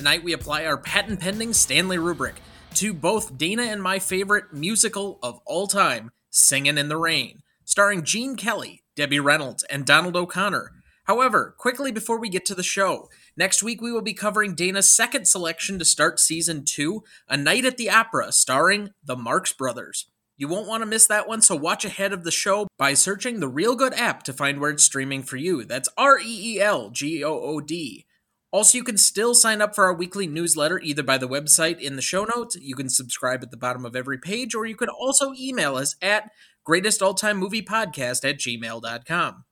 [0.00, 2.36] Tonight we apply our patent pending Stanley rubric
[2.76, 8.02] to both Dana and my favorite musical of all time, Singin' in the Rain, starring
[8.02, 10.72] Gene Kelly, Debbie Reynolds, and Donald O'Connor.
[11.04, 14.88] However, quickly before we get to the show, next week we will be covering Dana's
[14.88, 20.06] second selection to start season two, A Night at the Opera, starring the Marx Brothers.
[20.38, 23.40] You won't want to miss that one, so watch ahead of the show by searching
[23.40, 25.62] the Reelgood app to find where it's streaming for you.
[25.66, 28.06] That's R E E L G O O D.
[28.52, 31.94] Also, you can still sign up for our weekly newsletter either by the website in
[31.94, 34.88] the show notes, you can subscribe at the bottom of every page, or you can
[34.88, 36.30] also email us at
[36.68, 39.44] greatestaltimemoviepodcast at gmail.com.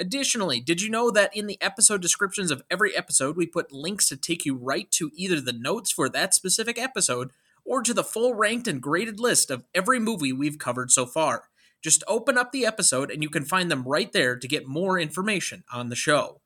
[0.00, 4.08] Additionally, did you know that in the episode descriptions of every episode, we put links
[4.08, 7.30] to take you right to either the notes for that specific episode
[7.64, 11.44] or to the full ranked and graded list of every movie we've covered so far.
[11.82, 14.98] Just open up the episode and you can find them right there to get more
[14.98, 16.40] information on the show.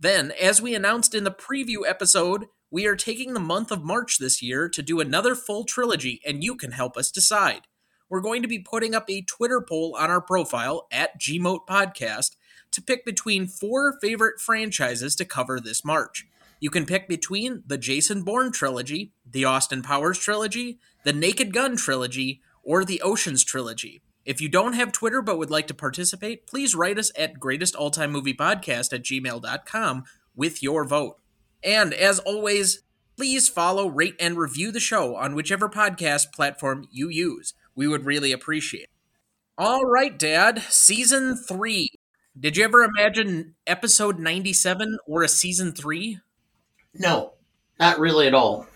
[0.00, 4.16] Then, as we announced in the preview episode, we are taking the month of March
[4.16, 7.66] this year to do another full trilogy, and you can help us decide.
[8.08, 12.36] We're going to be putting up a Twitter poll on our profile at GMOAT Podcast
[12.72, 16.26] to pick between four favorite franchises to cover this March.
[16.60, 21.76] You can pick between the Jason Bourne trilogy, the Austin Powers trilogy, the Naked Gun
[21.76, 24.00] trilogy, or the Oceans trilogy.
[24.30, 28.92] If you don't have Twitter but would like to participate, please write us at greatestaltimemoviepodcast
[28.92, 30.04] at gmail.com
[30.36, 31.16] with your vote.
[31.64, 32.84] And as always,
[33.16, 37.54] please follow, rate, and review the show on whichever podcast platform you use.
[37.74, 38.90] We would really appreciate it.
[39.58, 41.88] All right, Dad, season three.
[42.38, 46.20] Did you ever imagine episode 97 or a season three?
[46.94, 47.32] No,
[47.80, 48.68] not really at all.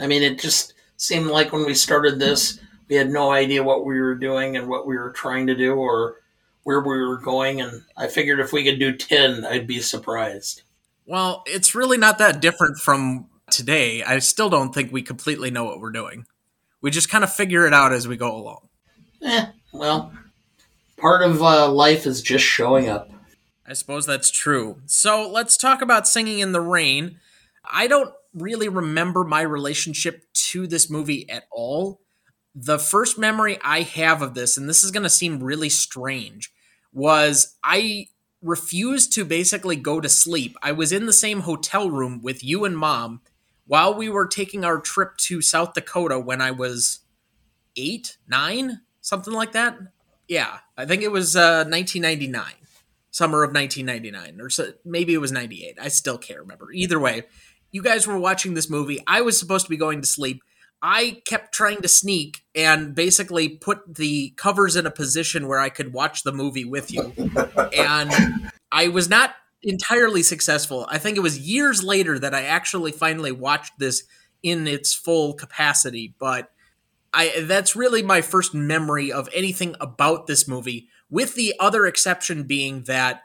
[0.00, 2.58] I mean, it just seemed like when we started this,
[2.88, 5.74] we had no idea what we were doing and what we were trying to do
[5.74, 6.16] or
[6.62, 7.60] where we were going.
[7.60, 10.62] And I figured if we could do 10, I'd be surprised.
[11.06, 14.02] Well, it's really not that different from today.
[14.02, 16.26] I still don't think we completely know what we're doing.
[16.80, 18.68] We just kind of figure it out as we go along.
[19.22, 20.12] Eh, well,
[20.96, 23.10] part of uh, life is just showing up.
[23.66, 24.80] I suppose that's true.
[24.86, 27.18] So let's talk about Singing in the Rain.
[27.64, 32.00] I don't really remember my relationship to this movie at all.
[32.54, 36.52] The first memory I have of this, and this is going to seem really strange,
[36.92, 38.08] was I
[38.42, 40.56] refused to basically go to sleep.
[40.62, 43.20] I was in the same hotel room with you and mom
[43.66, 47.00] while we were taking our trip to South Dakota when I was
[47.76, 49.78] eight, nine, something like that.
[50.26, 52.44] Yeah, I think it was uh, 1999,
[53.10, 55.78] summer of 1999, or so, maybe it was 98.
[55.80, 56.70] I still can't remember.
[56.72, 57.24] Either way,
[57.70, 59.00] you guys were watching this movie.
[59.06, 60.42] I was supposed to be going to sleep.
[60.80, 65.70] I kept trying to sneak and basically put the covers in a position where I
[65.70, 67.12] could watch the movie with you.
[67.76, 68.12] and
[68.70, 70.86] I was not entirely successful.
[70.88, 74.04] I think it was years later that I actually finally watched this
[74.42, 76.50] in its full capacity, but
[77.12, 82.44] I that's really my first memory of anything about this movie with the other exception
[82.44, 83.22] being that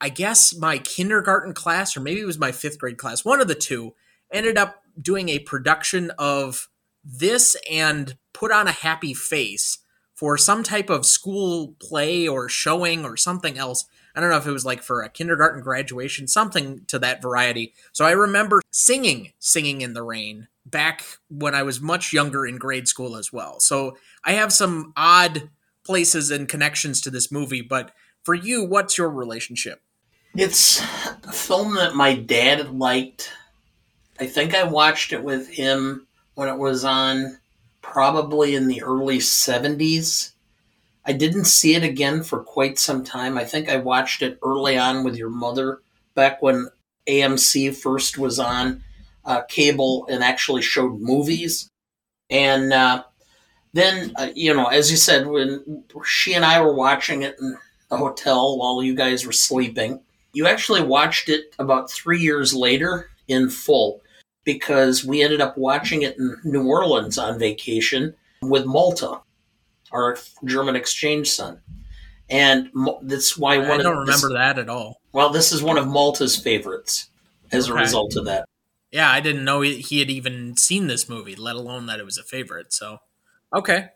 [0.00, 3.48] I guess my kindergarten class, or maybe it was my fifth grade class, one of
[3.48, 3.94] the two,
[4.32, 6.68] ended up doing a production of
[7.04, 9.78] this and put on a happy face
[10.14, 13.86] for some type of school play or showing or something else.
[14.14, 17.72] I don't know if it was like for a kindergarten graduation, something to that variety.
[17.92, 22.58] So I remember singing Singing in the Rain back when I was much younger in
[22.58, 23.60] grade school as well.
[23.60, 25.48] So I have some odd
[25.84, 29.80] places and connections to this movie, but for you, what's your relationship?
[30.34, 30.80] It's
[31.24, 33.32] a film that my dad liked.
[34.18, 36.06] I think I watched it with him
[36.40, 37.36] when it was on
[37.82, 40.32] probably in the early 70s.
[41.04, 43.36] I didn't see it again for quite some time.
[43.36, 45.82] I think I watched it early on with your mother
[46.14, 46.70] back when
[47.06, 48.82] AMC first was on
[49.26, 51.68] uh, cable and actually showed movies.
[52.30, 53.04] And uh,
[53.74, 57.58] then, uh, you know, as you said, when she and I were watching it in
[57.90, 60.00] the hotel while you guys were sleeping,
[60.32, 64.00] you actually watched it about three years later in full
[64.44, 69.20] because we ended up watching it in New Orleans on vacation with Malte,
[69.92, 71.60] our German exchange son.
[72.28, 72.70] And
[73.02, 75.00] that's why one I don't of, remember this, that at all.
[75.12, 77.10] Well, this is one of Malte's favorites
[77.50, 77.78] as okay.
[77.78, 78.44] a result of that.
[78.92, 82.18] Yeah, I didn't know he had even seen this movie, let alone that it was
[82.18, 82.72] a favorite.
[82.72, 82.98] So,
[83.54, 83.88] okay.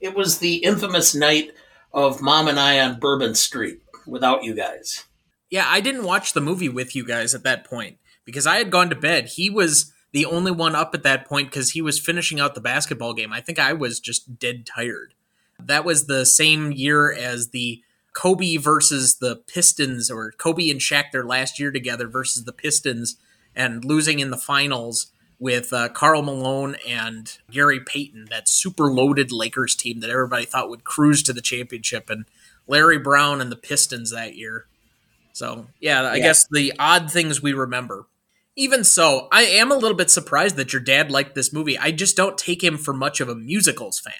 [0.00, 1.52] It was the infamous night
[1.92, 5.04] of Mom and I on Bourbon Street without you guys.
[5.50, 8.70] Yeah, I didn't watch the movie with you guys at that point because I had
[8.70, 9.30] gone to bed.
[9.36, 12.60] He was the only one up at that point because he was finishing out the
[12.60, 13.32] basketball game.
[13.32, 15.14] I think I was just dead tired.
[15.58, 17.82] That was the same year as the
[18.12, 23.16] Kobe versus the Pistons, or Kobe and Shaq their last year together versus the Pistons,
[23.56, 25.06] and losing in the finals
[25.38, 30.68] with uh, Karl Malone and Gary Payton, that super loaded Lakers team that everybody thought
[30.68, 32.26] would cruise to the championship, and
[32.66, 34.66] Larry Brown and the Pistons that year.
[35.32, 36.24] So, yeah, I yeah.
[36.24, 38.04] guess the odd things we remember.
[38.58, 41.78] Even so, I am a little bit surprised that your dad liked this movie.
[41.78, 44.14] I just don't take him for much of a musicals fan.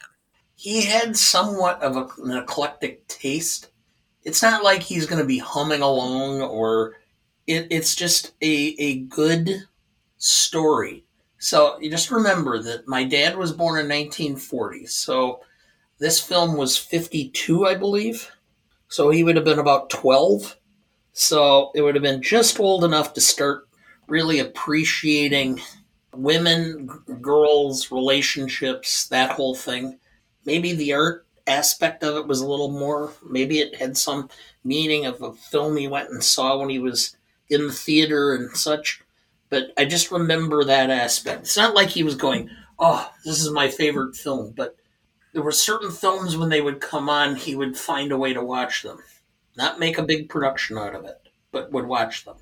[0.55, 3.71] He had somewhat of a, an eclectic taste.
[4.23, 6.95] It's not like he's going to be humming along or
[7.49, 9.65] it, it's just a, a good
[10.19, 11.05] story.
[11.39, 14.87] So you just remember that my dad was born in 1940.
[14.87, 15.41] So
[15.99, 18.31] this film was 52, I believe.
[18.87, 20.57] So he would have been about 12.
[21.13, 23.68] So it would have been just old enough to start
[24.09, 25.61] really appreciating
[26.13, 29.99] women, g- girls, relationships, that whole thing.
[30.45, 34.29] Maybe the art aspect of it was a little more, maybe it had some
[34.65, 37.17] meaning of a film he went and saw when he was
[37.51, 39.03] in the theater and such.
[39.51, 41.43] But I just remember that aspect.
[41.43, 44.77] It's not like he was going, oh, this is my favorite film, but
[45.33, 48.43] there were certain films when they would come on, he would find a way to
[48.45, 48.99] watch them.
[49.57, 51.19] Not make a big production out of it,
[51.53, 52.37] but would watch them.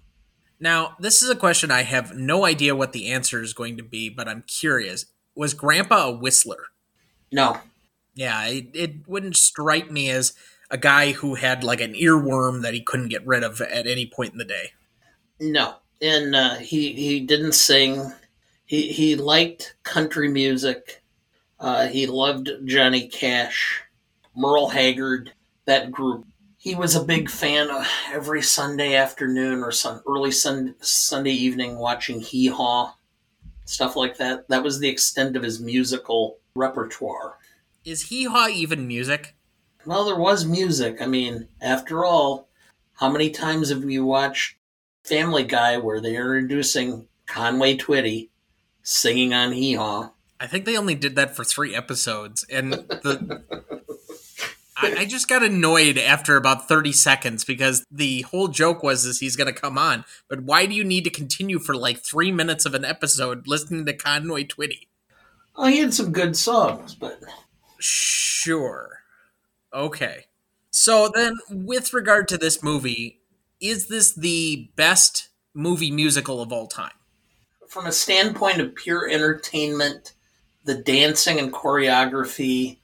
[0.59, 3.83] Now, this is a question I have no idea what the answer is going to
[3.83, 5.07] be, but I'm curious.
[5.35, 6.65] Was Grandpa a whistler?
[7.31, 7.61] No.
[8.15, 10.33] Yeah, it, it wouldn't strike me as
[10.71, 14.07] a guy who had like an earworm that he couldn't get rid of at any
[14.07, 14.73] point in the day.
[15.39, 18.13] No, and uh, he he didn't sing.
[18.65, 21.03] He he liked country music.
[21.61, 23.83] Uh, he loved Johnny Cash,
[24.35, 25.33] Merle Haggard,
[25.67, 26.27] that group
[26.67, 31.79] he was a big fan of every Sunday afternoon or some early sun, Sunday evening
[31.79, 32.93] watching Hee Haw,
[33.67, 34.49] stuff like that.
[34.49, 37.39] That was the extent of his musical repertoire.
[37.85, 39.37] Is Hee Haw even music?
[39.85, 41.01] Well, there was music.
[41.01, 42.49] I mean, after all,
[42.95, 44.57] how many times have you watched
[45.05, 48.31] Family Guy where they're introducing Conway Twitty
[48.83, 50.11] singing on Hee Haw?
[50.41, 53.85] I think they only did that for three episodes, and the
[54.77, 59.21] I, I, just got annoyed after about 30 seconds because the whole joke was is
[59.21, 60.05] he's going to come on.
[60.29, 63.87] But why do you need to continue for like three minutes of an episode listening
[63.87, 64.89] to Conway Twitty?
[65.57, 67.23] Oh, he had some good songs, but.
[67.79, 69.01] Sure.
[69.73, 70.27] Okay.
[70.71, 73.21] So then, with regard to this movie,
[73.61, 76.93] is this the best movie musical of all time?
[77.69, 80.13] From a standpoint of pure entertainment,
[80.65, 82.79] the dancing and choreography,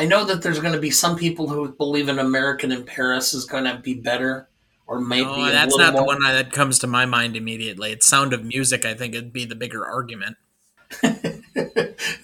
[0.00, 3.34] I know that there's going to be some people who believe an American in Paris
[3.34, 4.48] is going to be better,
[4.86, 6.00] or maybe no, that's not more...
[6.00, 7.92] the one that comes to my mind immediately.
[7.92, 8.86] It's Sound of Music.
[8.86, 10.38] I think it'd be the bigger argument.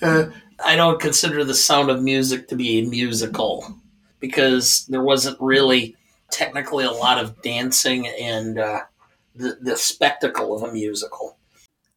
[0.00, 0.30] uh,
[0.64, 3.70] I don't consider the Sound of Music to be a musical
[4.20, 5.96] because there wasn't really
[6.30, 8.80] technically a lot of dancing and uh,
[9.34, 11.35] the the spectacle of a musical.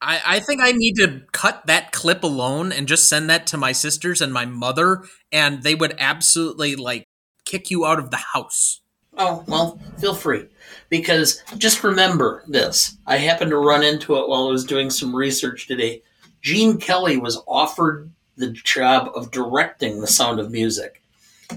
[0.02, 3.58] I, I think I need to cut that clip alone and just send that to
[3.58, 7.06] my sisters and my mother, and they would absolutely like
[7.46, 8.82] kick you out of the house.
[9.18, 10.46] Oh, well, feel free.
[10.90, 12.98] Because just remember this.
[13.06, 16.04] I happened to run into it while I was doing some research today.
[16.42, 21.04] Gene Kelly was offered the job of directing The Sound of Music.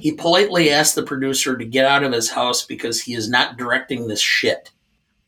[0.00, 3.56] He politely asked the producer to get out of his house because he is not
[3.56, 4.72] directing this shit.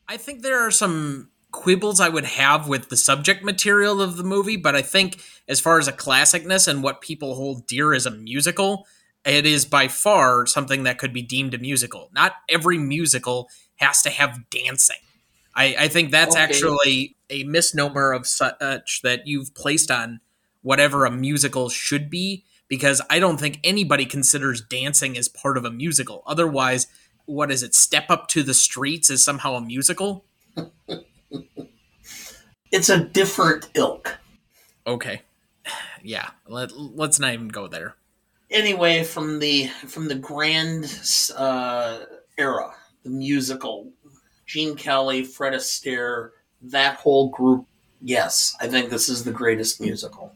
[0.08, 4.24] I think there are some quibbles I would have with the subject material of the
[4.24, 8.06] movie, but I think as far as a classicness and what people hold dear as
[8.06, 8.88] a musical,
[9.24, 12.10] it is by far something that could be deemed a musical.
[12.12, 14.96] Not every musical has to have dancing.
[15.54, 16.42] I, I think that's okay.
[16.42, 20.18] actually a misnomer of such that you've placed on
[20.62, 25.64] whatever a musical should be, because I don't think anybody considers dancing as part of
[25.64, 26.24] a musical.
[26.26, 26.88] Otherwise,
[27.26, 27.76] what is it?
[27.76, 30.24] Step Up to the Streets is somehow a musical?
[32.72, 34.18] it's a different ilk.
[34.86, 35.22] Okay.
[36.06, 37.96] Yeah, let, let's not even go there.
[38.50, 40.84] Anyway, from the from the grand
[41.34, 42.00] uh,
[42.36, 42.74] era,
[43.04, 43.90] the musical,
[44.44, 47.66] Gene Kelly, Fred Astaire, that whole group.
[48.02, 50.34] Yes, I think this is the greatest musical.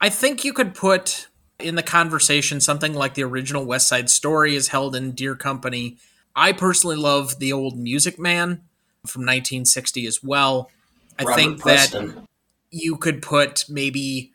[0.00, 1.28] I think you could put
[1.60, 5.96] in the conversation something like the original West Side Story is held in dear company.
[6.34, 8.62] I personally love the old Music Man
[9.06, 10.70] from 1960 as well.
[11.18, 12.06] I Robert think Preston.
[12.08, 12.24] that
[12.70, 14.32] you could put maybe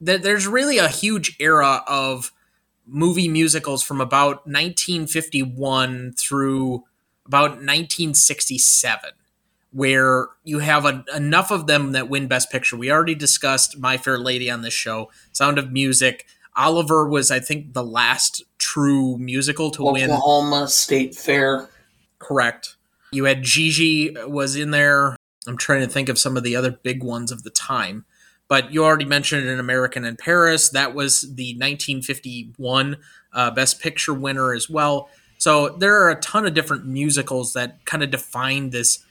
[0.00, 2.32] that there's really a huge era of
[2.86, 6.84] movie musicals from about 1951 through
[7.26, 9.10] about 1967
[9.70, 13.98] where you have a, enough of them that win best picture we already discussed my
[13.98, 16.24] fair lady on this show sound of music
[16.56, 21.68] oliver was i think the last true musical to Oklahoma win Oklahoma State Fair.
[22.18, 22.76] Correct.
[23.12, 25.16] You had Gigi was in there.
[25.46, 28.04] I'm trying to think of some of the other big ones of the time.
[28.48, 30.70] But you already mentioned an American in Paris.
[30.70, 32.96] That was the 1951
[33.32, 35.10] uh, Best Picture winner as well.
[35.36, 39.04] So there are a ton of different musicals that kind of define this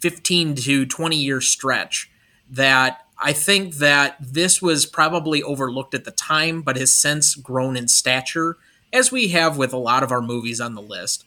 [0.00, 2.10] 15 to 20 year stretch
[2.50, 7.76] that I think that this was probably overlooked at the time, but has since grown
[7.76, 8.56] in stature,
[8.92, 11.24] as we have with a lot of our movies on the list.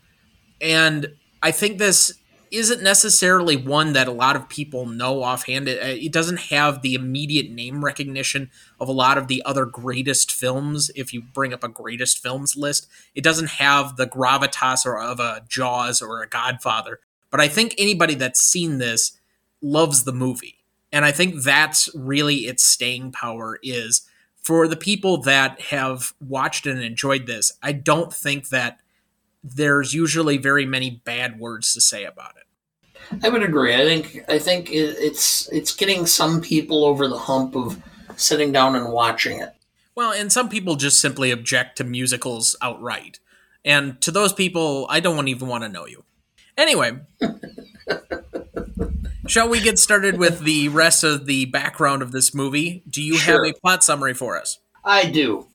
[0.59, 1.13] And
[1.43, 2.13] I think this
[2.49, 5.67] isn't necessarily one that a lot of people know offhand.
[5.67, 10.31] It, it, doesn't have the immediate name recognition of a lot of the other greatest
[10.31, 10.91] films.
[10.95, 15.19] If you bring up a greatest films list, it doesn't have the gravitas or of
[15.19, 16.99] a Jaws or a Godfather.
[17.31, 19.19] But I think anybody that's seen this
[19.61, 23.57] loves the movie, and I think that's really its staying power.
[23.63, 24.07] Is
[24.43, 27.51] for the people that have watched and enjoyed this.
[27.63, 28.79] I don't think that
[29.43, 33.23] there's usually very many bad words to say about it.
[33.23, 33.75] I would agree.
[33.75, 37.81] I think I think it's it's getting some people over the hump of
[38.15, 39.53] sitting down and watching it.
[39.95, 43.19] Well, and some people just simply object to musicals outright.
[43.65, 46.03] And to those people, I don't even want to know you.
[46.57, 46.99] Anyway,
[49.27, 52.83] shall we get started with the rest of the background of this movie?
[52.89, 53.45] Do you sure.
[53.45, 54.59] have a plot summary for us?
[54.83, 55.47] I do.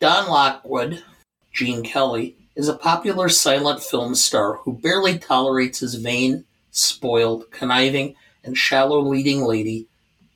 [0.00, 1.02] Don Lockwood,
[1.52, 8.14] Gene Kelly, is a popular silent film star who barely tolerates his vain, spoiled, conniving,
[8.42, 9.86] and shallow leading lady,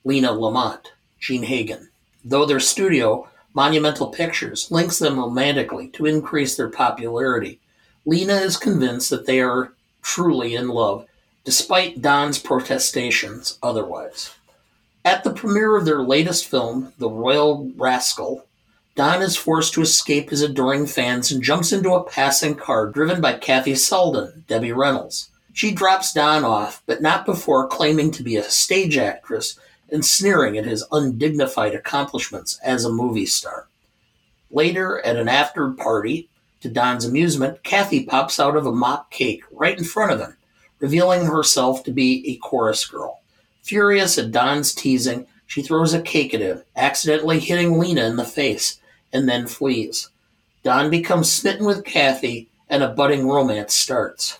[0.05, 1.89] Lina Lamont, Jean Hagen.
[2.23, 7.59] Though their studio, Monumental Pictures, links them romantically to increase their popularity,
[8.05, 9.73] Lina is convinced that they are
[10.03, 11.07] truly in love,
[11.43, 14.31] despite Don's protestations otherwise.
[15.03, 18.45] At the premiere of their latest film, The Royal Rascal,
[18.95, 23.21] Don is forced to escape his adoring fans and jumps into a passing car driven
[23.21, 25.29] by Kathy Selden, Debbie Reynolds.
[25.53, 29.57] She drops Don off, but not before claiming to be a stage actress
[29.89, 33.67] and sneering at his undignified accomplishments as a movie star.
[34.49, 36.27] Later, at an after party,
[36.59, 40.37] to Don's amusement, Kathy pops out of a mock cake right in front of him,
[40.79, 43.21] revealing herself to be a chorus girl.
[43.63, 48.25] Furious at Don's teasing, she throws a cake at him, accidentally hitting Lina in the
[48.25, 48.79] face
[49.13, 50.09] and then flees.
[50.63, 54.39] Don becomes smitten with Kathy, and a budding romance starts.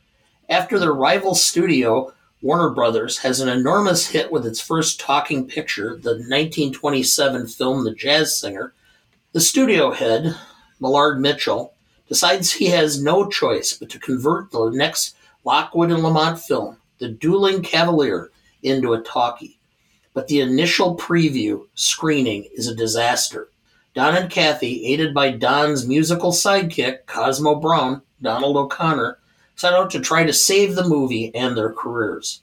[0.50, 5.98] After their rival studio, Warner Brothers has an enormous hit with its first talking picture,
[5.98, 8.74] the 1927 film The Jazz Singer.
[9.34, 10.36] The studio head,
[10.80, 11.74] Millard Mitchell,
[12.08, 17.10] decides he has no choice but to convert the next Lockwood and Lamont film, The
[17.10, 18.32] Dueling Cavalier,
[18.64, 19.60] into a talkie.
[20.14, 23.50] But the initial preview screening is a disaster.
[23.94, 29.18] Don and Kathy, aided by Don's musical sidekick, Cosmo Brown, Donald O'Connor,
[29.56, 32.42] set out to try to save the movie and their careers.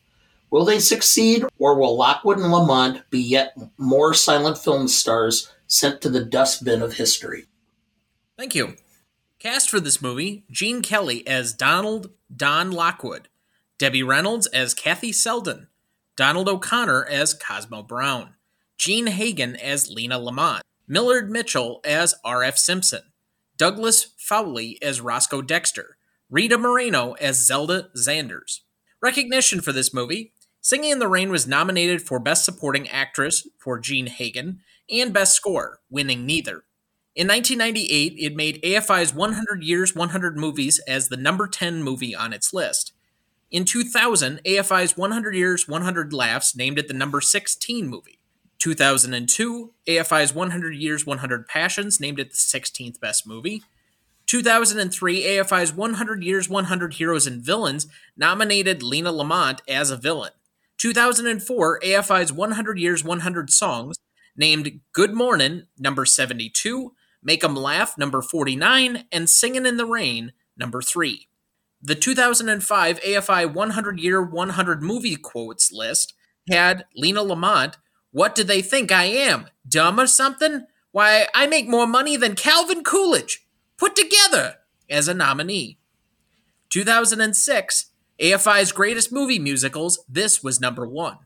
[0.50, 6.00] Will they succeed, or will Lockwood and Lamont be yet more silent film stars sent
[6.00, 7.46] to the dustbin of history?
[8.36, 8.76] Thank you.
[9.38, 13.28] Cast for this movie Gene Kelly as Donald Don Lockwood,
[13.78, 15.68] Debbie Reynolds as Kathy Selden,
[16.16, 18.34] Donald O'Connor as Cosmo Brown,
[18.76, 22.56] Jean Hagen as Lina Lamont, Millard Mitchell as R.F.
[22.56, 23.02] Simpson,
[23.58, 25.98] Douglas Fowley as Roscoe Dexter,
[26.30, 28.60] Rita Moreno as Zelda Zanders.
[29.02, 33.78] Recognition for this movie Singing in the Rain was nominated for Best Supporting Actress for
[33.78, 36.64] Jean Hagen and Best Score, winning neither.
[37.14, 42.32] In 1998, it made AFI's 100 Years 100 Movies as the number 10 movie on
[42.32, 42.92] its list.
[43.50, 48.17] In 2000, AFI's 100 Years 100 Laughs named it the number 16 movie.
[48.58, 53.62] 2002, AFI's 100 Years, 100 Passions named it the 16th best movie.
[54.26, 57.86] 2003, AFI's 100 Years, 100 Heroes and Villains
[58.16, 60.32] nominated Lina Lamont as a villain.
[60.76, 63.96] 2004, AFI's 100 Years, 100 Songs
[64.36, 70.32] named Good Morning, number 72, Make 'em Laugh, number 49, and Singin' in the Rain,
[70.56, 71.28] number 3.
[71.80, 76.14] The 2005 AFI 100 Year 100 Movie Quotes list
[76.50, 77.76] had Lina Lamont
[78.10, 79.48] what do they think I am?
[79.68, 80.66] Dumb or something?
[80.92, 83.46] Why, I make more money than Calvin Coolidge
[83.76, 84.56] put together
[84.88, 85.78] as a nominee.
[86.70, 87.86] 2006,
[88.20, 91.18] AFI's greatest movie musicals, this was number one.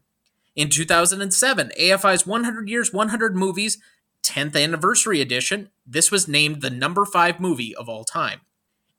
[0.55, 3.79] In 2007, AFI's 100 Years, 100 Movies
[4.23, 8.41] 10th Anniversary Edition, this was named the number 5 movie of all time.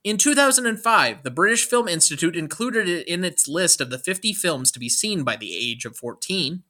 [0.04, 4.70] In 2005, the British Film Institute included it in its list of the 50 films
[4.72, 6.64] to be seen by the age of 14.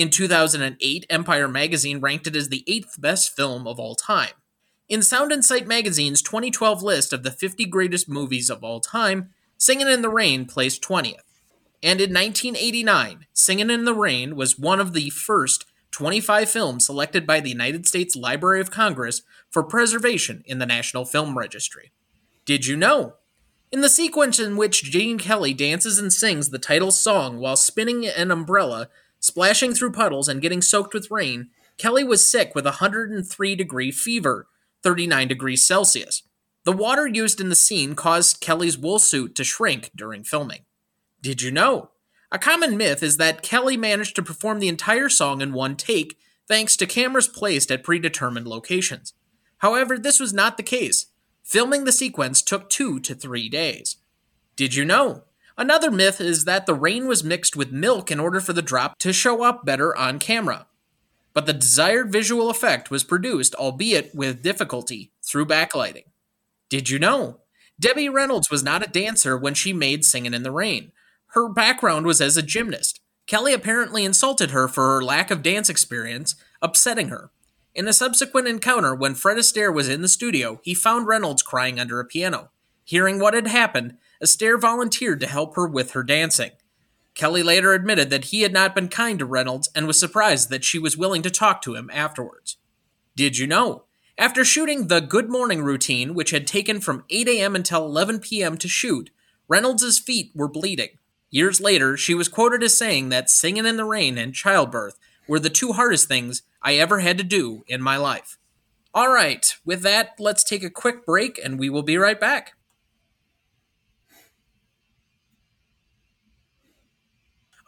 [0.00, 4.32] In 2008, Empire magazine ranked it as the eighth best film of all time.
[4.88, 9.28] In Sound and Sight magazine's 2012 list of the 50 greatest movies of all time,
[9.58, 11.16] Singin' in the Rain placed 20th.
[11.82, 17.26] And in 1989, Singin' in the Rain was one of the first 25 films selected
[17.26, 21.92] by the United States Library of Congress for preservation in the National Film Registry.
[22.46, 23.16] Did you know?
[23.70, 28.06] In the sequence in which Gene Kelly dances and sings the title song while spinning
[28.06, 28.88] an umbrella,
[29.20, 33.92] splashing through puddles, and getting soaked with rain, Kelly was sick with a 103 degree
[33.92, 34.48] fever,
[34.82, 36.22] 39 degrees Celsius.
[36.64, 40.64] The water used in the scene caused Kelly's wool suit to shrink during filming.
[41.22, 41.90] Did you know?
[42.32, 46.16] A common myth is that Kelly managed to perform the entire song in one take
[46.46, 49.14] thanks to cameras placed at predetermined locations.
[49.58, 51.06] However, this was not the case.
[51.42, 53.96] Filming the sequence took two to three days.
[54.56, 55.24] Did you know?
[55.60, 58.98] Another myth is that the rain was mixed with milk in order for the drop
[58.98, 60.66] to show up better on camera.
[61.34, 66.04] But the desired visual effect was produced, albeit with difficulty, through backlighting.
[66.70, 67.40] Did you know?
[67.78, 70.92] Debbie Reynolds was not a dancer when she made Singin' in the Rain.
[71.34, 72.98] Her background was as a gymnast.
[73.26, 77.32] Kelly apparently insulted her for her lack of dance experience, upsetting her.
[77.74, 81.78] In a subsequent encounter, when Fred Astaire was in the studio, he found Reynolds crying
[81.78, 82.48] under a piano.
[82.82, 86.50] Hearing what had happened, Astaire volunteered to help her with her dancing.
[87.14, 90.64] Kelly later admitted that he had not been kind to Reynolds and was surprised that
[90.64, 92.56] she was willing to talk to him afterwards.
[93.16, 93.84] Did you know?
[94.16, 97.56] After shooting the Good Morning routine, which had taken from 8 a.m.
[97.56, 98.56] until 11 p.m.
[98.58, 99.10] to shoot,
[99.48, 100.98] Reynolds' feet were bleeding.
[101.30, 105.40] Years later, she was quoted as saying that singing in the rain and childbirth were
[105.40, 108.36] the two hardest things I ever had to do in my life.
[108.92, 112.54] All right, with that, let's take a quick break and we will be right back.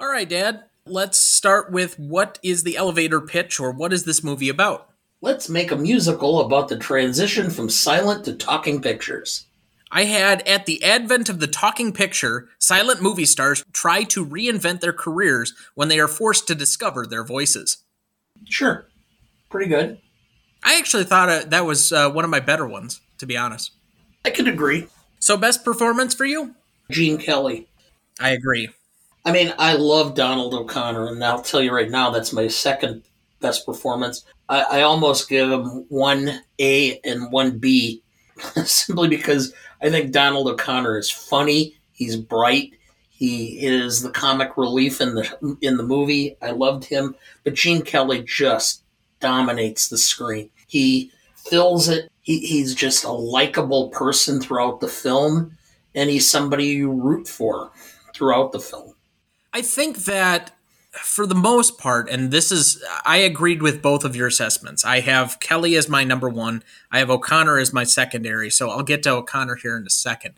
[0.02, 4.24] All right, Dad, let's start with what is the elevator pitch or what is this
[4.24, 4.90] movie about?
[5.20, 9.46] Let's make a musical about the transition from silent to talking pictures.
[9.92, 14.80] I had at the advent of the talking picture, silent movie stars try to reinvent
[14.80, 17.84] their careers when they are forced to discover their voices.
[18.44, 18.88] Sure.
[19.50, 20.00] Pretty good.
[20.64, 23.70] I actually thought uh, that was uh, one of my better ones, to be honest.
[24.24, 24.88] I could agree.
[25.20, 26.56] So, best performance for you?
[26.90, 27.68] Gene Kelly.
[28.18, 28.70] I agree.
[29.24, 33.02] I mean, I love Donald O'Connor, and I'll tell you right now, that's my second
[33.40, 34.24] best performance.
[34.48, 38.02] I, I almost give him one A and one B
[38.64, 41.76] simply because I think Donald O'Connor is funny.
[41.92, 42.72] He's bright.
[43.10, 46.36] He is the comic relief in the in the movie.
[46.42, 48.82] I loved him, but Gene Kelly just
[49.20, 50.50] dominates the screen.
[50.66, 52.10] He fills it.
[52.22, 55.56] He, he's just a likable person throughout the film,
[55.94, 57.70] and he's somebody you root for
[58.12, 58.91] throughout the film.
[59.52, 60.52] I think that
[60.92, 64.84] for the most part, and this is, I agreed with both of your assessments.
[64.84, 66.62] I have Kelly as my number one.
[66.90, 68.50] I have O'Connor as my secondary.
[68.50, 70.34] So I'll get to O'Connor here in a second.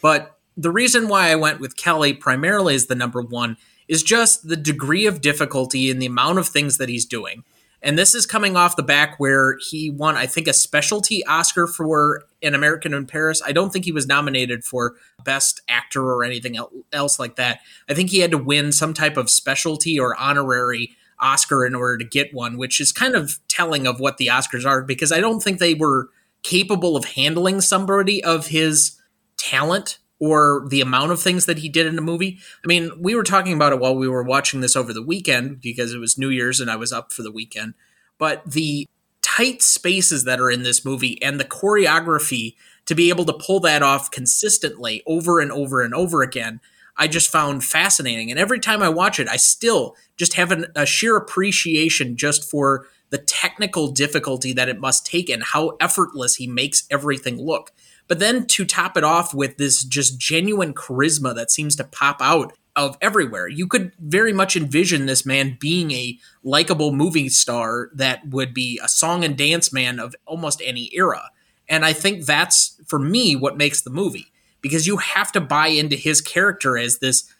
[0.00, 4.48] But the reason why I went with Kelly primarily as the number one is just
[4.48, 7.44] the degree of difficulty and the amount of things that he's doing.
[7.82, 11.66] And this is coming off the back where he won, I think, a specialty Oscar
[11.66, 13.40] for An American in Paris.
[13.44, 16.58] I don't think he was nominated for Best Actor or anything
[16.92, 17.60] else like that.
[17.88, 21.98] I think he had to win some type of specialty or honorary Oscar in order
[21.98, 25.20] to get one, which is kind of telling of what the Oscars are because I
[25.20, 26.08] don't think they were
[26.42, 28.96] capable of handling somebody of his
[29.36, 32.38] talent or the amount of things that he did in a movie.
[32.64, 35.60] I mean, we were talking about it while we were watching this over the weekend
[35.60, 37.74] because it was New Year's and I was up for the weekend.
[38.18, 38.88] But the
[39.22, 43.60] tight spaces that are in this movie and the choreography to be able to pull
[43.60, 46.60] that off consistently over and over and over again,
[46.96, 48.30] I just found fascinating.
[48.30, 52.50] And every time I watch it, I still just have an, a sheer appreciation just
[52.50, 57.72] for the technical difficulty that it must take and how effortless he makes everything look.
[58.08, 62.16] But then to top it off with this just genuine charisma that seems to pop
[62.20, 63.48] out of everywhere.
[63.48, 68.80] You could very much envision this man being a likable movie star that would be
[68.82, 71.30] a song and dance man of almost any era.
[71.68, 74.32] And I think that's, for me, what makes the movie.
[74.60, 77.32] Because you have to buy into his character as this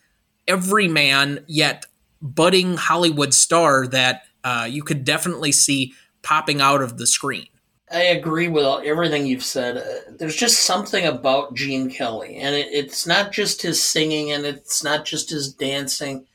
[0.46, 1.86] everyman, yet
[2.20, 7.46] budding Hollywood star that uh, you could definitely see popping out of the screen.
[7.90, 9.78] I agree with everything you've said.
[9.78, 14.44] Uh, there's just something about Gene Kelly, and it, it's not just his singing and
[14.44, 16.26] it's not just his dancing,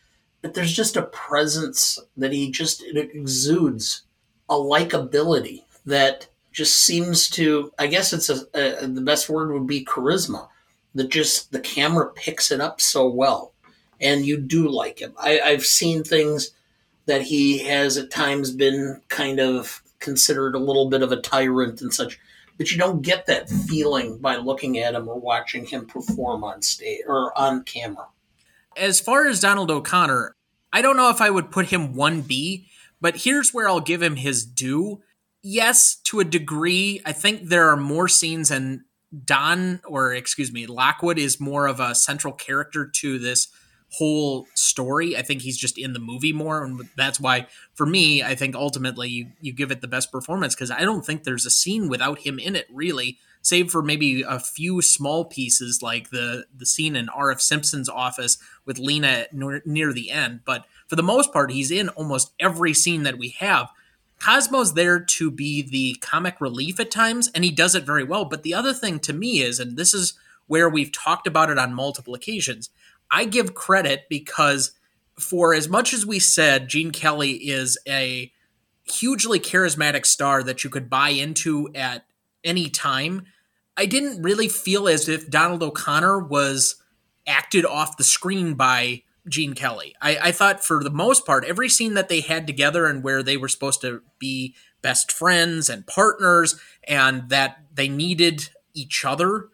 [0.41, 4.03] but there's just a presence that he just exudes
[4.49, 9.67] a likability that just seems to i guess it's a, a, the best word would
[9.67, 10.47] be charisma
[10.95, 13.53] that just the camera picks it up so well
[13.99, 16.51] and you do like him I, i've seen things
[17.05, 21.81] that he has at times been kind of considered a little bit of a tyrant
[21.81, 22.19] and such
[22.55, 26.61] but you don't get that feeling by looking at him or watching him perform on
[26.61, 28.05] stage or on camera
[28.77, 30.35] as far as Donald O'Connor,
[30.71, 32.65] I don't know if I would put him 1B,
[32.99, 35.01] but here's where I'll give him his due.
[35.41, 38.81] Yes, to a degree, I think there are more scenes and
[39.25, 43.47] Don, or excuse me, Lockwood is more of a central character to this
[43.93, 45.15] whole story.
[45.15, 48.55] I think he's just in the movie more, and that's why, for me, I think
[48.55, 51.89] ultimately you, you give it the best performance because I don't think there's a scene
[51.89, 56.65] without him in it, really save for maybe a few small pieces like the the
[56.65, 57.41] scene in R.F.
[57.41, 60.39] Simpson's office with Lina near, near the end.
[60.45, 63.69] But for the most part, he's in almost every scene that we have.
[64.19, 68.23] Cosmo's there to be the comic relief at times, and he does it very well.
[68.23, 70.13] But the other thing to me is, and this is
[70.47, 72.69] where we've talked about it on multiple occasions,
[73.13, 74.71] I give credit because
[75.19, 78.31] for as much as we said Gene Kelly is a
[78.85, 82.05] hugely charismatic star that you could buy into at
[82.43, 83.27] any time,
[83.77, 86.75] I didn't really feel as if Donald O'Connor was
[87.27, 89.95] acted off the screen by Gene Kelly.
[90.01, 93.23] I, I, thought for the most part, every scene that they had together and where
[93.23, 99.47] they were supposed to be best friends and partners and that they needed each other,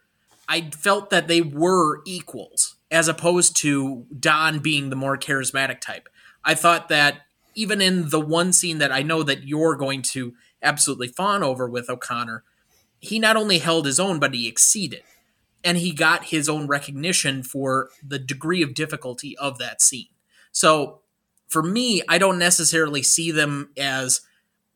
[0.48, 6.10] I felt that they were equals as opposed to Don being the more charismatic type.
[6.44, 7.22] I thought that
[7.56, 11.70] even in the one scene that I know that you're going to absolutely fawn over
[11.70, 12.44] with O'Connor,
[13.00, 15.04] he not only held his own, but he exceeded.
[15.64, 20.08] And he got his own recognition for the degree of difficulty of that scene.
[20.52, 21.02] So
[21.48, 24.22] for me, I don't necessarily see them as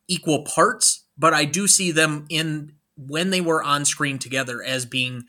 [0.07, 4.85] equal parts, but I do see them in when they were on screen together as
[4.85, 5.25] being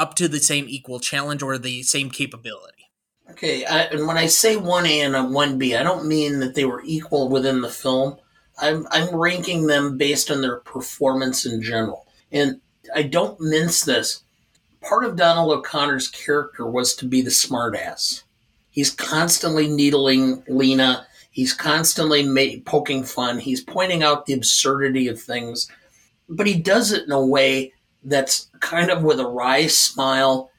[0.00, 2.90] up to the same equal challenge or the same capability.
[3.30, 6.64] Okay, I, and when I say 1A and a 1B, I don't mean that they
[6.64, 8.16] were equal within the film.
[8.58, 12.06] I'm, I'm ranking them based on their performance in general.
[12.32, 12.60] And
[12.94, 14.24] I don't mince this.
[14.80, 18.22] Part of Donald O'Connor's character was to be the smartass.
[18.70, 21.06] He's constantly needling Lina.
[21.30, 23.38] He's constantly ma- poking fun.
[23.38, 25.70] He's pointing out the absurdity of things,
[26.28, 30.50] but he does it in a way that's kind of with a wry smile,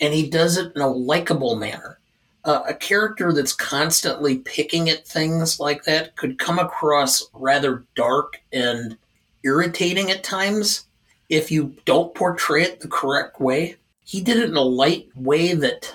[0.00, 1.98] and he does it in a likable manner.
[2.44, 8.40] Uh, a character that's constantly picking at things like that could come across rather dark
[8.52, 8.96] and
[9.42, 10.86] irritating at times
[11.28, 13.76] if you don't portray it the correct way.
[14.04, 15.94] He did it in a light way that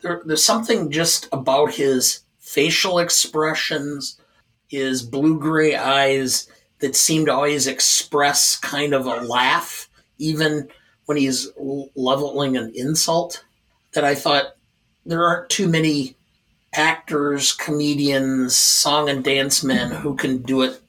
[0.00, 4.20] there, there's something just about his facial expressions,
[4.68, 9.88] his blue gray eyes that seem to always express kind of a laugh,
[10.24, 10.68] even
[11.06, 11.48] when he's
[11.94, 13.44] leveling an insult.
[13.92, 14.56] That I thought
[15.06, 16.16] there aren't too many
[16.74, 20.80] actors, comedians, song and dance men who can do it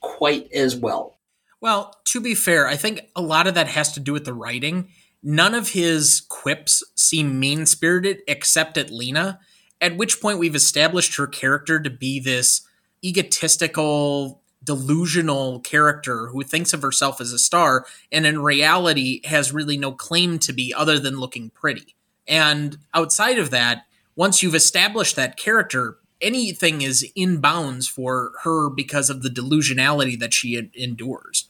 [0.00, 1.18] quite as well.
[1.60, 4.34] Well, to be fair, I think a lot of that has to do with the
[4.34, 4.90] writing.
[5.22, 9.40] None of his quips seem mean spirited except at Lina,
[9.80, 12.60] at which point we've established her character to be this
[13.02, 19.76] egotistical, delusional character who thinks of herself as a star and in reality has really
[19.76, 21.94] no claim to be other than looking pretty.
[22.26, 23.84] And outside of that,
[24.16, 30.18] once you've established that character, anything is in bounds for her because of the delusionality
[30.18, 31.48] that she endures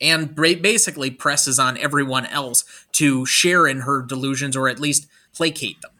[0.00, 5.80] and basically presses on everyone else to share in her delusions or at least placate
[5.82, 5.90] them.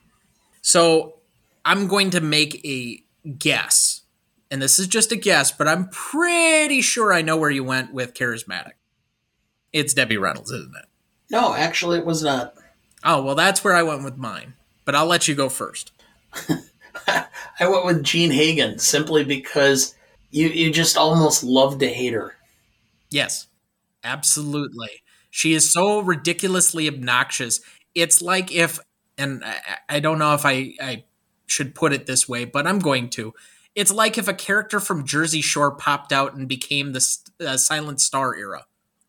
[0.62, 1.14] So
[1.64, 3.02] I'm going to make a
[3.38, 4.02] guess,
[4.50, 7.92] and this is just a guess, but I'm pretty sure I know where you went
[7.92, 8.72] with charismatic.
[9.72, 10.86] It's Debbie Reynolds, isn't it?
[11.30, 12.54] No, actually, it was not.
[13.04, 15.92] Oh, well, that's where I went with mine, but I'll let you go first.
[17.06, 19.94] I went with Jean Hagen simply because
[20.30, 22.34] you, you just almost love to hate her.
[23.10, 23.46] Yes.
[24.04, 25.02] Absolutely.
[25.30, 27.60] She is so ridiculously obnoxious.
[27.94, 28.80] It's like if,
[29.16, 29.56] and I,
[29.88, 31.04] I don't know if I, I
[31.46, 33.34] should put it this way, but I'm going to.
[33.78, 38.00] It's like if a character from Jersey Shore popped out and became the uh, Silent
[38.00, 38.66] Star era.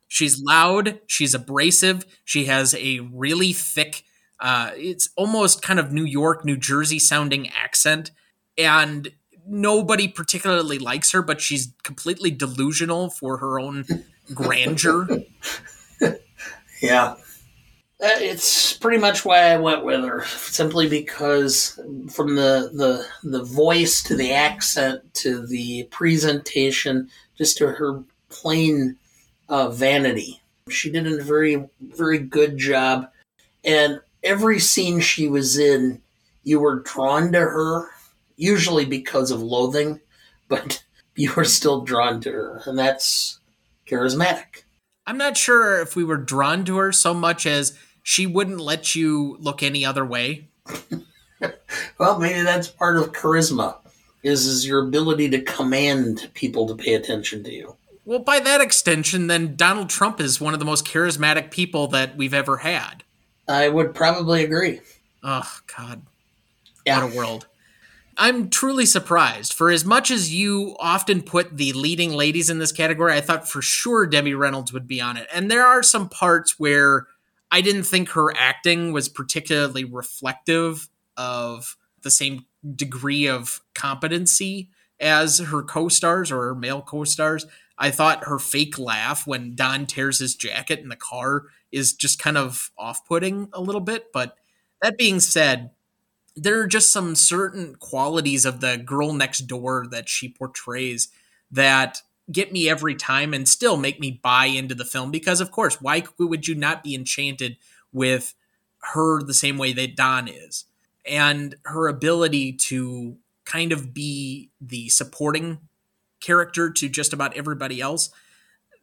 [0.08, 4.04] She's loud, she's abrasive, she has a really thick,
[4.40, 8.12] uh, it's almost kind of New York, New Jersey sounding accent.
[8.60, 9.12] And
[9.48, 13.86] nobody particularly likes her, but she's completely delusional for her own
[14.36, 15.08] grandeur.
[16.80, 17.16] yeah.
[18.02, 21.78] Uh, it's pretty much why I went with her, simply because
[22.10, 28.96] from the the the voice to the accent to the presentation, just to her plain
[29.50, 33.10] uh, vanity, she did a very very good job.
[33.66, 36.02] And every scene she was in,
[36.44, 37.90] you were drawn to her,
[38.38, 40.00] usually because of loathing,
[40.48, 40.86] but
[41.18, 43.40] you were still drawn to her, and that's
[43.86, 44.64] charismatic.
[45.06, 47.78] I'm not sure if we were drawn to her so much as
[48.10, 50.48] she wouldn't let you look any other way.
[52.00, 53.78] well, maybe that's part of charisma
[54.24, 57.76] is is your ability to command people to pay attention to you.
[58.06, 62.18] Well, by that extension, then Donald Trump is one of the most charismatic people that
[62.18, 63.04] we've ever had.
[63.48, 64.82] I would probably agree.
[65.22, 66.02] Oh God,
[66.88, 67.04] yeah.
[67.04, 67.46] what a world!
[68.18, 69.54] I'm truly surprised.
[69.54, 73.48] For as much as you often put the leading ladies in this category, I thought
[73.48, 75.28] for sure Debbie Reynolds would be on it.
[75.32, 77.06] And there are some parts where
[77.52, 85.40] I didn't think her acting was particularly reflective of the same degree of competency as
[85.40, 87.46] her co-stars or her male co-stars.
[87.78, 92.20] I thought her fake laugh when Don tears his jacket in the car is just
[92.20, 94.36] kind of off-putting a little bit, but
[94.82, 95.72] that being said,
[96.36, 101.10] there are just some certain qualities of the girl next door that she portrays
[101.52, 105.52] that get me every time and still make me buy into the film because of
[105.52, 107.58] course why would you not be enchanted
[107.92, 108.34] with
[108.94, 110.66] her the same way that Don is?
[111.06, 115.60] And her ability to kind of be the supporting
[116.22, 118.10] character to just about everybody else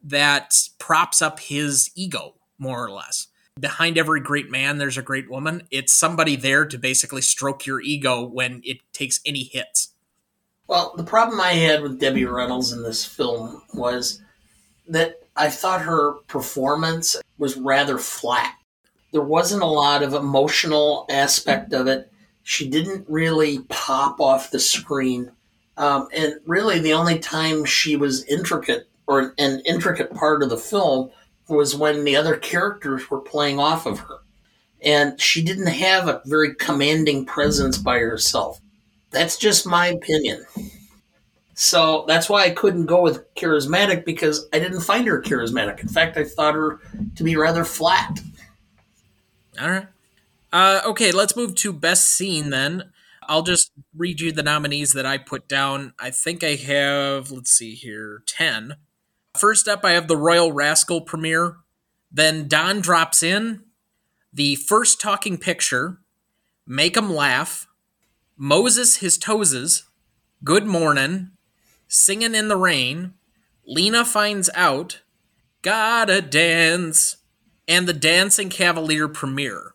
[0.03, 3.27] that props up his ego more or less.
[3.59, 5.63] Behind every great man there's a great woman.
[5.71, 9.93] It's somebody there to basically stroke your ego when it takes any hits
[10.67, 14.21] well, the problem I had with Debbie Reynolds in this film was
[14.87, 18.53] that I thought her performance was rather flat.
[19.11, 22.11] There wasn't a lot of emotional aspect of it.
[22.43, 25.31] She didn't really pop off the screen.
[25.77, 30.57] Um, and really, the only time she was intricate or an intricate part of the
[30.57, 31.11] film
[31.47, 34.17] was when the other characters were playing off of her.
[34.81, 38.59] And she didn't have a very commanding presence by herself.
[39.17, 40.45] That's just my opinion.
[41.55, 45.79] So that's why I couldn't go with charismatic because I didn't find her charismatic.
[45.79, 46.79] In fact, I thought her
[47.15, 48.19] to be rather flat.
[49.59, 49.87] All right.
[50.53, 52.91] Uh, okay, let's move to best scene then.
[53.23, 55.93] I'll just read you the nominees that I put down.
[55.99, 58.75] I think I have, let's see here, 10.
[59.35, 61.57] First up, I have the Royal Rascal premiere.
[62.11, 63.63] Then Don drops in.
[64.31, 65.97] The first talking picture.
[66.67, 67.66] Make 'em laugh.
[68.37, 69.83] Moses His Toeses,
[70.43, 71.31] Good Morning,
[71.87, 73.15] Singing in the Rain,
[73.65, 75.01] Lina Finds Out,
[75.63, 77.17] Gotta Dance,
[77.67, 79.73] and the Dancing Cavalier premiere.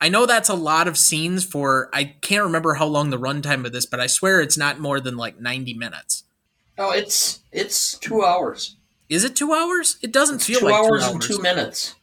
[0.00, 3.66] I know that's a lot of scenes for, I can't remember how long the runtime
[3.66, 6.22] of this, but I swear it's not more than like 90 minutes.
[6.78, 8.76] Oh, it's it's two hours.
[9.08, 9.98] Is it two hours?
[10.00, 11.96] It doesn't it's feel two like hours two hours and two minutes.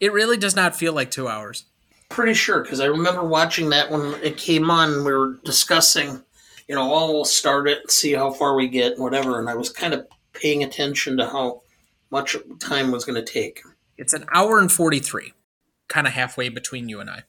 [0.00, 1.66] It really does not feel like two hours
[2.12, 5.04] pretty sure because I remember watching that when it came on.
[5.04, 6.22] We were discussing,
[6.68, 9.40] you know, we'll start it, see how far we get, whatever.
[9.40, 11.62] And I was kind of paying attention to how
[12.10, 13.62] much time was going to take.
[13.96, 15.32] It's an hour and 43,
[15.88, 17.22] kind of halfway between you and I.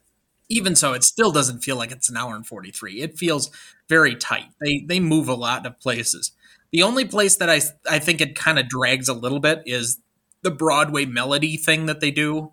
[0.50, 3.02] Even so, it still doesn't feel like it's an hour and 43.
[3.02, 3.50] It feels
[3.88, 4.48] very tight.
[4.62, 6.32] They they move a lot of places.
[6.72, 10.00] The only place that I I think it kind of drags a little bit is
[10.42, 12.52] the Broadway melody thing that they do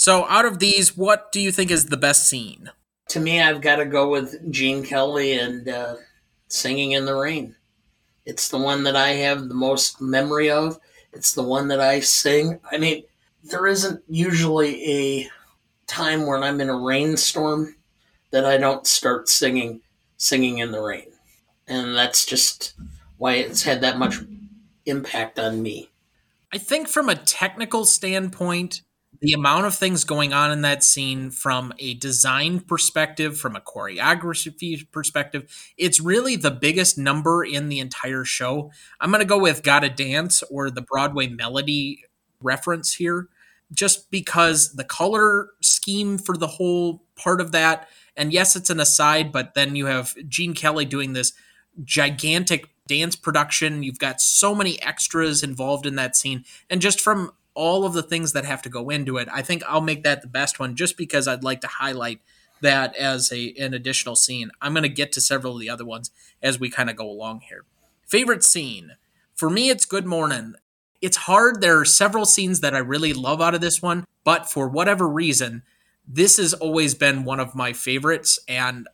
[0.00, 2.70] so, out of these, what do you think is the best scene?
[3.10, 5.96] To me, I've got to go with Gene Kelly and uh,
[6.48, 7.54] Singing in the Rain.
[8.24, 10.80] It's the one that I have the most memory of.
[11.12, 12.60] It's the one that I sing.
[12.72, 13.04] I mean,
[13.44, 15.30] there isn't usually a
[15.86, 17.76] time when I'm in a rainstorm
[18.30, 19.82] that I don't start singing
[20.16, 21.12] singing in the rain.
[21.68, 22.72] And that's just
[23.18, 24.16] why it's had that much
[24.86, 25.90] impact on me.
[26.50, 28.80] I think from a technical standpoint,
[29.20, 33.60] the amount of things going on in that scene from a design perspective, from a
[33.60, 38.70] choreography perspective, it's really the biggest number in the entire show.
[38.98, 42.04] I'm going to go with Gotta Dance or the Broadway Melody
[42.40, 43.28] reference here,
[43.72, 48.80] just because the color scheme for the whole part of that, and yes, it's an
[48.80, 51.32] aside, but then you have Gene Kelly doing this
[51.84, 53.82] gigantic dance production.
[53.82, 56.44] You've got so many extras involved in that scene.
[56.68, 59.28] And just from all of the things that have to go into it.
[59.30, 62.22] I think I'll make that the best one just because I'd like to highlight
[62.62, 64.50] that as a an additional scene.
[64.62, 66.10] I'm going to get to several of the other ones
[66.42, 67.66] as we kind of go along here.
[68.06, 68.92] Favorite scene.
[69.34, 70.54] For me it's Good Morning.
[71.02, 71.60] It's hard.
[71.60, 75.06] There are several scenes that I really love out of this one, but for whatever
[75.06, 75.62] reason,
[76.08, 78.38] this has always been one of my favorites.
[78.48, 78.88] And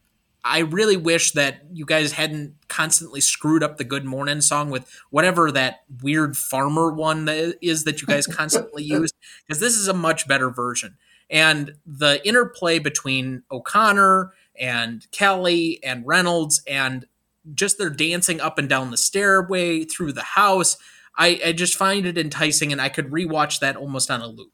[0.46, 4.88] I really wish that you guys hadn't constantly screwed up the Good Morning song with
[5.10, 9.10] whatever that weird farmer one that is that you guys constantly use,
[9.44, 10.98] because this is a much better version.
[11.28, 17.06] And the interplay between O'Connor and Kelly and Reynolds and
[17.52, 20.76] just their dancing up and down the stairway through the house,
[21.18, 24.52] I, I just find it enticing and I could rewatch that almost on a loop.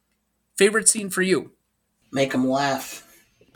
[0.57, 1.53] Favorite scene for you?
[2.11, 3.12] Make them laugh.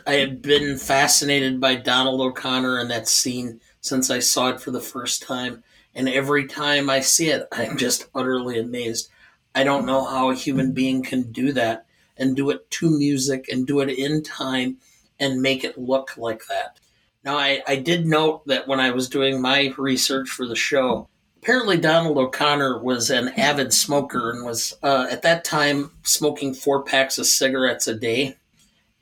[0.08, 4.70] I have been fascinated by Donald O'Connor and that scene since I saw it for
[4.70, 5.64] the first time.
[5.96, 9.08] And every time I see it, I'm just utterly amazed.
[9.52, 13.46] I don't know how a human being can do that and do it to music
[13.50, 14.76] and do it in time
[15.18, 16.78] and make it look like that.
[17.24, 21.08] Now, I, I did note that when I was doing my research for the show,
[21.38, 26.84] apparently Donald O'Connor was an avid smoker and was uh, at that time smoking four
[26.84, 28.36] packs of cigarettes a day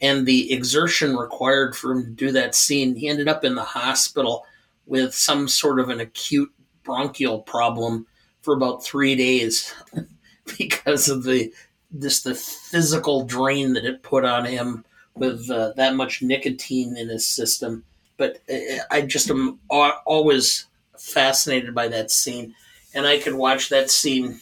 [0.00, 3.62] and the exertion required for him to do that scene, he ended up in the
[3.64, 4.44] hospital
[4.87, 6.52] with some sort of an acute
[6.83, 8.07] bronchial problem
[8.42, 9.74] for about three days
[10.59, 11.52] because of the
[11.98, 17.09] just the physical drain that it put on him with uh, that much nicotine in
[17.09, 17.85] his system.
[18.16, 20.66] But uh, I just am always
[20.98, 22.54] fascinated by that scene,
[22.94, 24.40] and I could watch that scene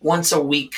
[0.00, 0.74] once a week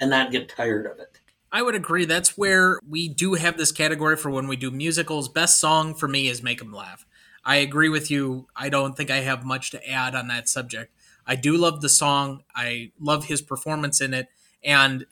[0.00, 1.13] and not get tired of it.
[1.54, 2.04] I would agree.
[2.04, 5.28] That's where we do have this category for when we do musicals.
[5.28, 7.06] Best song for me is Make 'em Laugh.
[7.44, 8.48] I agree with you.
[8.56, 10.92] I don't think I have much to add on that subject.
[11.28, 12.42] I do love the song.
[12.56, 14.26] I love his performance in it.
[14.64, 15.06] And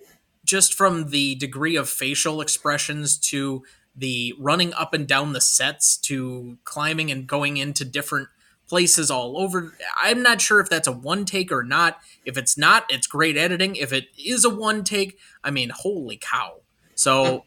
[0.44, 3.62] just from the degree of facial expressions to
[3.94, 8.28] the running up and down the sets to climbing and going into different
[8.72, 9.74] places all over.
[10.02, 12.00] I'm not sure if that's a one take or not.
[12.24, 13.76] If it's not, it's great editing.
[13.76, 16.62] If it is a one take, I mean, holy cow.
[16.94, 17.44] So,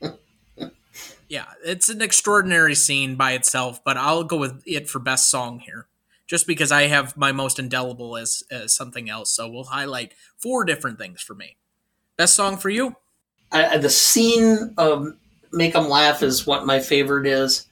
[1.27, 5.61] yeah, it's an extraordinary scene by itself, but I'll go with it for best song
[5.61, 5.87] here.
[6.27, 9.31] Just because I have my most indelible as, as something else.
[9.31, 11.57] So we'll highlight four different things for me.
[12.17, 12.97] Best song for you?
[13.51, 15.07] I, the scene of
[15.51, 17.65] Make Them Laugh is what my favorite is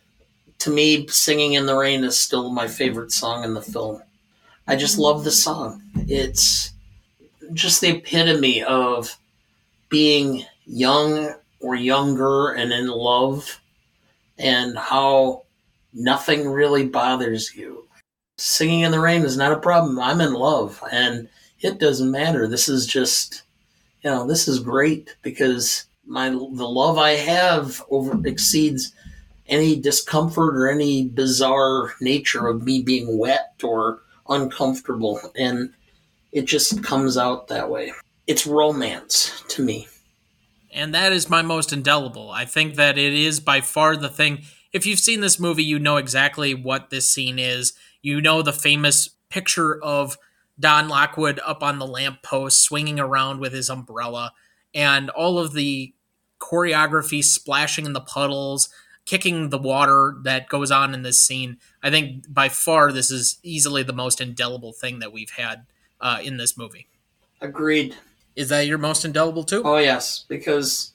[0.59, 4.01] to me, Singing in the Rain is still my favorite song in the film.
[4.67, 5.81] I just love the song.
[6.07, 6.71] It's
[7.53, 9.17] just the epitome of
[9.89, 13.59] being young or younger and in love
[14.37, 15.43] and how
[15.93, 17.85] nothing really bothers you.
[18.37, 19.99] Singing in the rain is not a problem.
[19.99, 21.29] I'm in love and
[21.61, 22.47] it doesn't matter.
[22.47, 23.43] This is just,
[24.03, 28.93] you know, this is great because my the love I have over exceeds
[29.47, 35.19] any discomfort or any bizarre nature of me being wet or uncomfortable.
[35.37, 35.73] And
[36.31, 37.93] it just comes out that way.
[38.27, 39.87] It's romance to me.
[40.71, 42.31] And that is my most indelible.
[42.31, 44.43] I think that it is by far the thing.
[44.71, 47.73] If you've seen this movie, you know exactly what this scene is.
[48.01, 50.17] You know the famous picture of
[50.59, 54.33] Don Lockwood up on the lamppost swinging around with his umbrella
[54.73, 55.93] and all of the
[56.39, 58.69] choreography splashing in the puddles,
[59.05, 61.57] kicking the water that goes on in this scene.
[61.81, 65.65] I think by far this is easily the most indelible thing that we've had
[65.99, 66.87] uh, in this movie.
[67.41, 67.95] Agreed.
[68.35, 69.61] Is that your most indelible too?
[69.63, 70.93] Oh yes, because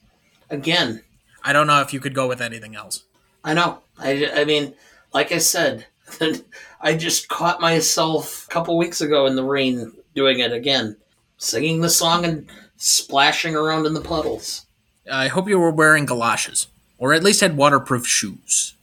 [0.51, 1.03] again,
[1.45, 3.05] I don't know if you could go with anything else.
[3.45, 3.81] I know.
[3.99, 4.75] I, I mean,
[5.13, 5.87] like I said,
[6.81, 10.97] I just caught myself a couple weeks ago in the rain doing it again,
[11.37, 14.67] singing the song and splashing around in the puddles.
[15.11, 16.67] I hope you were wearing galoshes
[16.99, 18.75] or at least had waterproof shoes.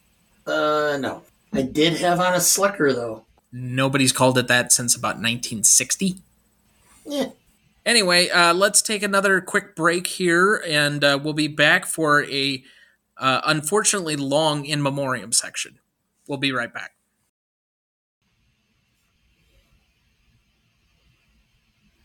[0.47, 1.23] Uh, no.
[1.53, 3.25] I did have on a slicker though.
[3.51, 6.17] Nobody's called it that since about 1960.
[7.05, 7.29] Yeah.
[7.85, 12.63] Anyway, uh, let's take another quick break here, and uh, we'll be back for a
[13.17, 15.79] uh, unfortunately long in memoriam section.
[16.27, 16.93] We'll be right back.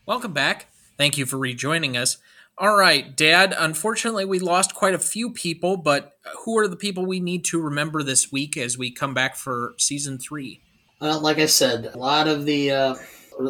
[0.05, 0.67] Welcome back.
[0.97, 2.17] Thank you for rejoining us.
[2.57, 3.55] All right, Dad.
[3.57, 7.61] Unfortunately, we lost quite a few people, but who are the people we need to
[7.61, 10.61] remember this week as we come back for season three?
[11.01, 12.95] Uh, like I said, a lot of the uh,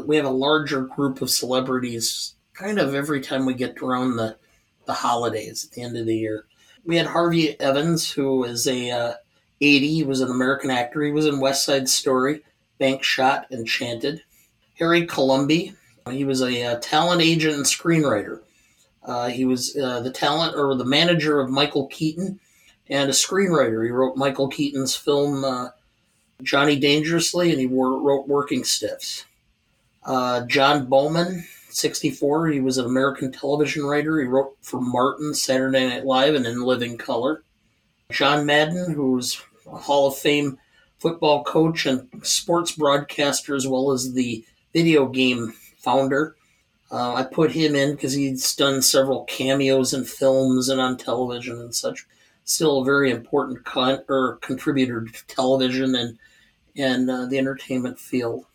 [0.06, 4.38] we have a larger group of celebrities kind of every time we get around the
[4.86, 6.46] the holidays at the end of the year.
[6.86, 9.14] We had Harvey Evans, who is a uh,
[9.60, 9.88] 80.
[9.88, 11.04] He was an American actor.
[11.04, 12.42] He was in West Side Story,
[12.80, 14.24] Bank Shot, Enchanted.
[14.80, 15.76] Harry Colomby,
[16.10, 18.42] he was a, a uh, talent agent and screenwriter.
[19.04, 22.40] Uh, he was uh, the talent or the manager of Michael Keaton
[22.90, 23.84] and a screenwriter.
[23.84, 25.70] He wrote Michael Keaton's film uh,
[26.44, 29.26] Johnny Dangerously and he wrote Working Stiffs.
[30.04, 34.20] Uh, John Bowman, 64, he was an American television writer.
[34.20, 37.44] He wrote for Martin, Saturday Night Live, and In Living Color.
[38.12, 40.58] John Madden, who's a Hall of Fame
[41.00, 44.44] football coach and sports broadcaster, as well as the
[44.74, 46.36] video game founder.
[46.92, 51.60] Uh, I put him in because he's done several cameos in films and on television
[51.60, 52.06] and such.
[52.44, 56.18] Still a very important con- or contributor to television and
[56.76, 58.46] and uh, the entertainment field.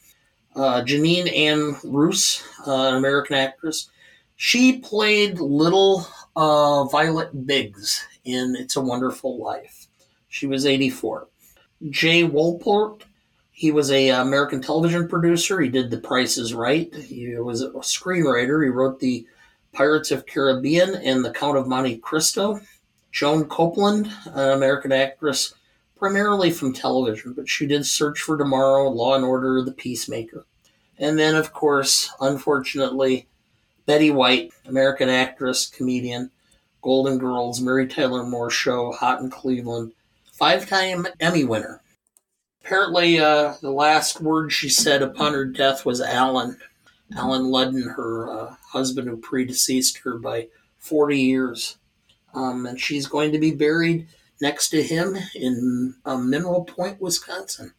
[0.55, 3.91] Uh, Jeanine Ann Roose, uh, an American actress,
[4.37, 9.87] she played little uh, Violet Biggs in It's a Wonderful Life.
[10.29, 11.29] She was 84.
[11.91, 13.03] Jay Wolpert,
[13.57, 15.59] he was a American television producer.
[15.59, 16.95] He did The Price is Right.
[16.95, 18.63] He was a screenwriter.
[18.63, 19.27] He wrote the
[19.73, 22.61] Pirates of Caribbean and The Count of Monte Cristo.
[23.13, 25.55] Joan Copeland, an American actress,
[25.97, 30.45] primarily from television, but she did Search for Tomorrow, Law and Order, The Peacemaker.
[30.99, 33.27] And then, of course, unfortunately,
[33.87, 36.31] Betty White, American actress, comedian,
[36.83, 39.93] Golden Girls, Mary Tyler Moore Show, Hot in Cleveland,
[40.31, 41.81] five time Emmy winner.
[42.67, 46.59] Apparently, uh, the last word she said upon her death was Allen.
[47.17, 50.49] Allen Ludden, her uh, husband who predeceased her by
[50.79, 51.79] 40 years.
[52.35, 54.09] Um, and she's going to be buried
[54.41, 57.73] next to him in um, Mineral Point, Wisconsin.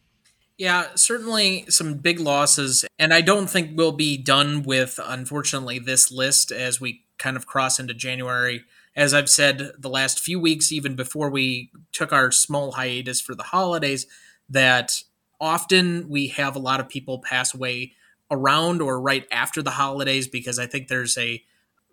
[0.56, 2.86] Yeah, certainly some big losses.
[2.98, 7.46] And I don't think we'll be done with, unfortunately, this list as we kind of
[7.46, 8.64] cross into January.
[8.96, 13.34] As I've said the last few weeks, even before we took our small hiatus for
[13.34, 14.06] the holidays,
[14.48, 15.02] that
[15.40, 17.92] often we have a lot of people pass away
[18.30, 21.42] around or right after the holidays because I think there's a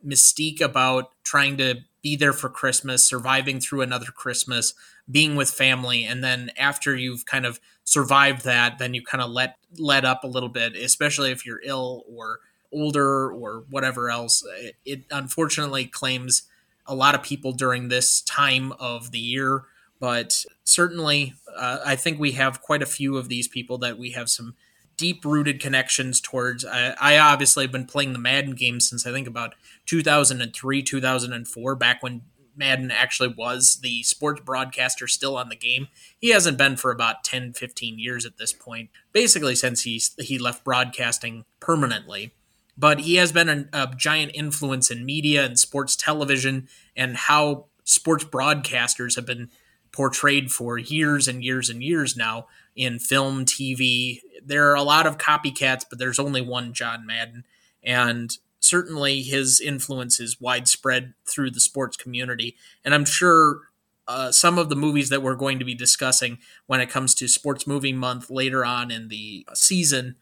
[0.05, 4.73] mystique about trying to be there for Christmas, surviving through another Christmas,
[5.09, 9.31] being with family, and then after you've kind of survived that, then you kind of
[9.31, 12.39] let let up a little bit, especially if you're ill or
[12.71, 14.43] older or whatever else.
[14.59, 16.43] It, it unfortunately claims
[16.85, 19.63] a lot of people during this time of the year,
[19.99, 24.11] but certainly uh, I think we have quite a few of these people that we
[24.11, 24.55] have some
[24.97, 26.65] deep rooted connections towards.
[26.65, 31.75] I, I, obviously have been playing the Madden game since I think about 2003, 2004,
[31.75, 32.21] back when
[32.55, 35.87] Madden actually was the sports broadcaster still on the game.
[36.17, 40.39] He hasn't been for about 10, 15 years at this point, basically since he's, he
[40.39, 42.31] left broadcasting permanently.
[42.77, 47.65] But he has been a, a giant influence in media and sports television and how
[47.83, 49.49] sports broadcasters have been
[49.95, 54.19] portrayed for years and years and years now in film, TV.
[54.43, 57.45] There are a lot of copycats, but there's only one John Madden.
[57.81, 62.57] And certainly his influence is widespread through the sports community.
[62.83, 63.69] And I'm sure
[64.07, 67.27] uh, some of the movies that we're going to be discussing when it comes to
[67.27, 70.17] Sports Movie Month later on in the season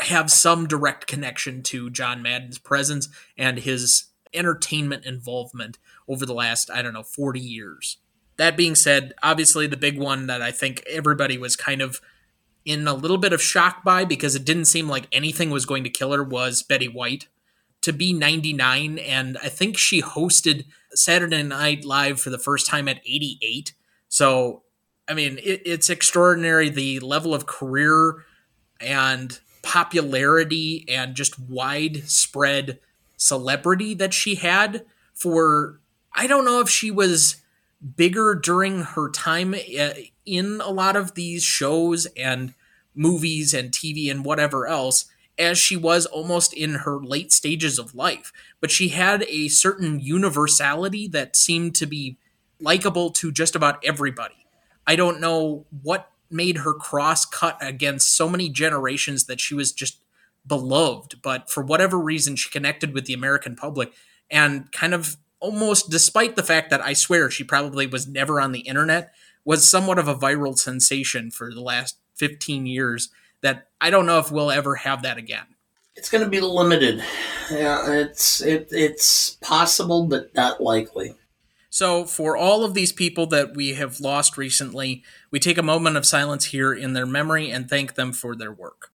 [0.00, 6.70] have some direct connection to John Madden's presence and his entertainment involvement over the last,
[6.70, 7.98] I don't know, 40 years.
[8.42, 12.00] That being said, obviously the big one that I think everybody was kind of
[12.64, 15.84] in a little bit of shock by because it didn't seem like anything was going
[15.84, 17.28] to kill her was Betty White
[17.82, 22.88] to be 99 and I think she hosted Saturday Night Live for the first time
[22.88, 23.74] at 88.
[24.08, 24.64] So,
[25.08, 28.24] I mean, it, it's extraordinary the level of career
[28.80, 32.80] and popularity and just widespread
[33.16, 34.84] celebrity that she had
[35.14, 35.78] for
[36.12, 37.36] I don't know if she was
[37.96, 39.90] bigger during her time uh,
[40.24, 42.54] in a lot of these shows and
[42.94, 45.06] movies and TV and whatever else
[45.38, 48.32] as she was almost in her late stages of life.
[48.60, 52.18] But she had a certain universality that seemed to be
[52.60, 54.46] likable to just about everybody.
[54.86, 59.72] I don't know what made her cross cut against so many generations that she was
[59.72, 59.98] just
[60.46, 63.92] beloved, but for whatever reason, she connected with the American public
[64.30, 68.52] and kind of almost despite the fact that I swear she probably was never on
[68.52, 69.12] the internet,
[69.44, 73.10] was somewhat of a viral sensation for the last 15 years
[73.42, 75.46] that I don't know if we'll ever have that again.
[75.96, 77.04] It's going to be limited.
[77.50, 81.16] Yeah, it's it, it's possible, but not likely.
[81.68, 85.96] So, for all of these people that we have lost recently, we take a moment
[85.96, 88.90] of silence here in their memory and thank them for their work.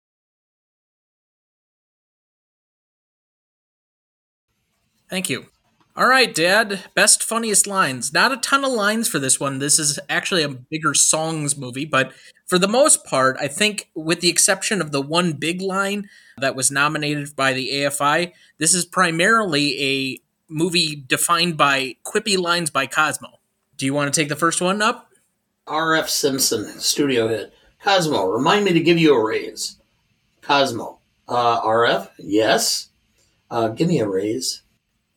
[5.08, 5.51] Thank you.
[5.94, 6.80] All right, Dad.
[6.94, 8.14] Best funniest lines.
[8.14, 9.58] Not a ton of lines for this one.
[9.58, 12.12] This is actually a bigger songs movie, but
[12.46, 16.56] for the most part, I think, with the exception of the one big line that
[16.56, 20.18] was nominated by the AFI, this is primarily a
[20.48, 23.40] movie defined by quippy lines by Cosmo.
[23.76, 25.10] Do you want to take the first one up?
[25.66, 26.08] R.F.
[26.08, 27.52] Simpson, studio hit.
[27.84, 29.76] Cosmo, remind me to give you a raise.
[30.40, 32.88] Cosmo, uh, RF, yes.
[33.50, 34.62] Uh, give me a raise.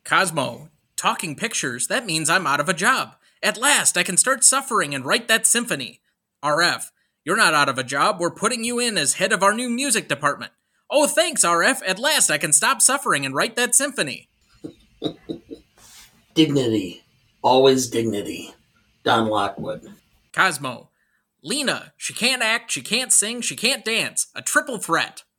[0.06, 3.16] Cosmo, talking pictures, that means I'm out of a job.
[3.42, 6.00] At last, I can start suffering and write that symphony.
[6.44, 6.92] RF,
[7.24, 8.20] you're not out of a job.
[8.20, 10.52] We're putting you in as head of our new music department.
[10.88, 11.80] Oh, thanks, RF.
[11.84, 14.28] At last, I can stop suffering and write that symphony.
[16.34, 17.02] dignity.
[17.42, 18.54] Always dignity.
[19.02, 19.92] Don Lockwood.
[20.32, 20.90] Cosmo,
[21.42, 24.28] Lina, she can't act, she can't sing, she can't dance.
[24.36, 25.24] A triple threat.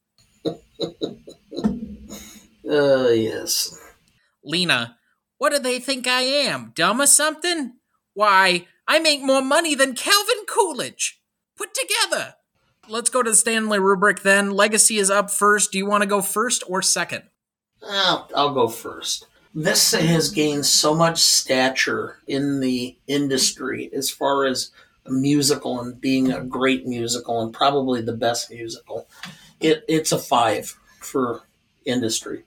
[2.70, 3.86] Uh, yes.
[4.47, 4.97] Lina,
[5.37, 6.71] what do they think I am?
[6.73, 7.73] Dumb or something?
[8.13, 11.21] Why, I make more money than Calvin Coolidge.
[11.57, 12.35] Put together.
[12.87, 14.51] Let's go to the Stanley rubric then.
[14.51, 15.71] Legacy is up first.
[15.71, 17.23] Do you want to go first or second?
[17.87, 19.27] I'll, I'll go first.
[19.53, 24.71] This has gained so much stature in the industry as far as
[25.05, 29.07] a musical and being a great musical and probably the best musical.
[29.59, 31.41] It, it's a five for
[31.85, 32.43] industry.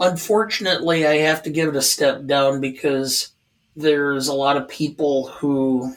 [0.00, 3.30] Unfortunately, I have to give it a step down because
[3.76, 5.94] there's a lot of people who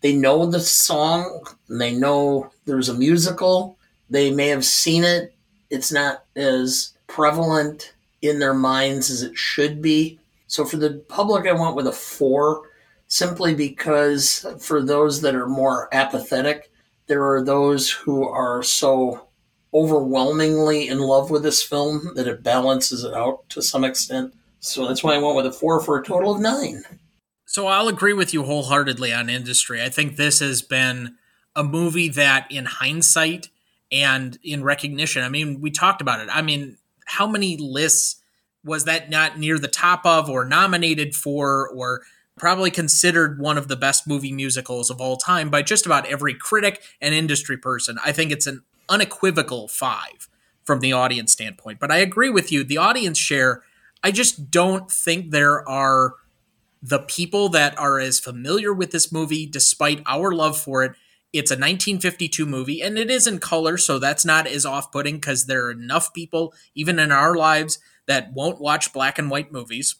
[0.00, 3.78] they know the song, they know there's a musical,
[4.10, 5.34] they may have seen it.
[5.70, 10.18] It's not as prevalent in their minds as it should be.
[10.46, 12.70] So for the public, I went with a four,
[13.08, 16.70] simply because for those that are more apathetic,
[17.06, 19.25] there are those who are so
[19.74, 24.32] overwhelmingly in love with this film that it balances it out to some extent.
[24.60, 26.82] So that's why I went with a four for a total of nine.
[27.44, 29.82] So I'll agree with you wholeheartedly on industry.
[29.82, 31.16] I think this has been
[31.54, 33.48] a movie that, in hindsight
[33.92, 36.28] and in recognition, I mean, we talked about it.
[36.30, 38.20] I mean, how many lists
[38.64, 42.02] was that not near the top of, or nominated for, or
[42.36, 46.34] probably considered one of the best movie musicals of all time by just about every
[46.34, 47.96] critic and industry person?
[48.04, 50.28] I think it's an unequivocal five
[50.64, 51.78] from the audience standpoint.
[51.78, 52.64] But I agree with you.
[52.64, 53.62] The audience share,
[54.02, 56.14] I just don't think there are
[56.82, 60.92] the people that are as familiar with this movie, despite our love for it.
[61.32, 65.16] It's a 1952 movie, and it is in color, so that's not as off putting
[65.16, 69.52] because there are enough people, even in our lives, that won't watch black and white
[69.52, 69.96] movies.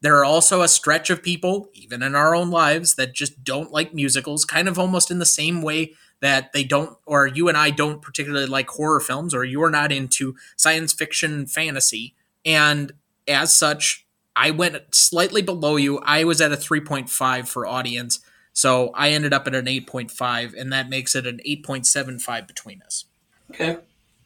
[0.00, 3.70] There are also a stretch of people, even in our own lives, that just don't
[3.70, 7.58] like musicals, kind of almost in the same way that they don't, or you and
[7.58, 12.14] I don't particularly like horror films, or you're not into science fiction fantasy.
[12.46, 12.92] And
[13.26, 15.98] as such, I went slightly below you.
[15.98, 18.20] I was at a 3.5 for audience.
[18.52, 23.06] So I ended up at an 8.5, and that makes it an 8.75 between us.
[23.50, 23.78] Okay.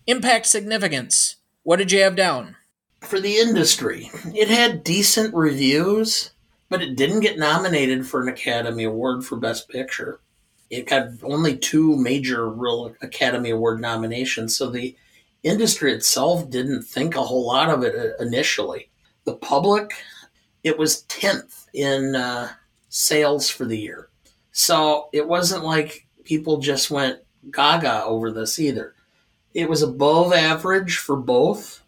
[0.07, 1.37] Impact significance.
[1.63, 2.57] What did you have down?
[3.01, 6.33] For the industry, it had decent reviews,
[6.69, 10.21] but it didn't get nominated for an Academy Award for Best Picture
[10.71, 14.97] it got only two major real Academy Award nominations, so the
[15.43, 18.91] industry itself didn't think a whole lot of it uh, initially.
[19.25, 19.93] The public,
[20.65, 22.51] it was 10th in uh,
[22.89, 24.09] sales for the year.
[24.53, 28.95] So it wasn't like people just went gaga over this either.
[29.55, 31.83] It was above average for both,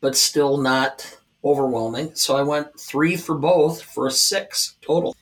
[0.00, 2.14] but still not overwhelming.
[2.14, 5.16] So I went three for both for a six total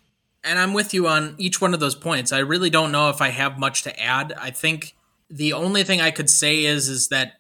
[0.45, 2.33] and I'm with you on each one of those points.
[2.33, 4.33] I really don't know if I have much to add.
[4.39, 4.95] I think
[5.31, 7.35] the only thing I could say is is that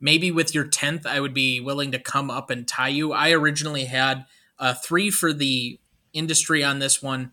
[0.00, 3.12] maybe with your 10th I would be willing to come up and tie you.
[3.12, 4.26] I originally had
[4.58, 5.78] a 3 for the
[6.12, 7.32] industry on this one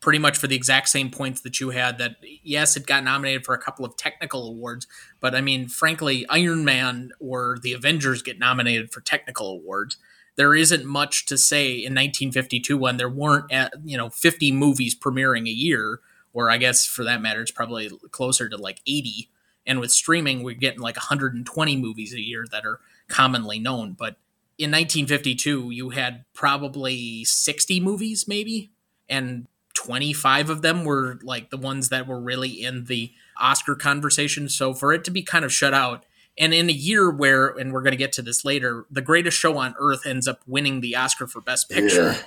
[0.00, 3.44] pretty much for the exact same points that you had that yes it got nominated
[3.44, 4.86] for a couple of technical awards
[5.20, 9.96] but i mean frankly iron man or the avengers get nominated for technical awards
[10.36, 14.52] there isn't much to say in 1952 when there weren't at, uh, you know 50
[14.52, 16.00] movies premiering a year
[16.32, 19.28] or i guess for that matter it's probably closer to like 80
[19.66, 23.92] and with streaming we're getting like 120 movies a year that are commonly known.
[23.92, 24.16] But
[24.58, 28.70] in 1952 you had probably 60 movies maybe?
[29.08, 34.48] And 25 of them were like the ones that were really in the oscar conversation.
[34.48, 36.04] So for it to be kind of shut out
[36.38, 39.38] and in a year where, and we're going to get to this later, the greatest
[39.38, 42.12] show on earth ends up winning the Oscar for Best Picture.
[42.12, 42.22] Yeah.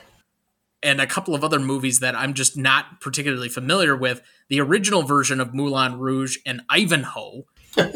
[0.81, 4.21] And a couple of other movies that I'm just not particularly familiar with.
[4.47, 7.45] The original version of Moulin Rouge and Ivanhoe.
[7.77, 7.91] I,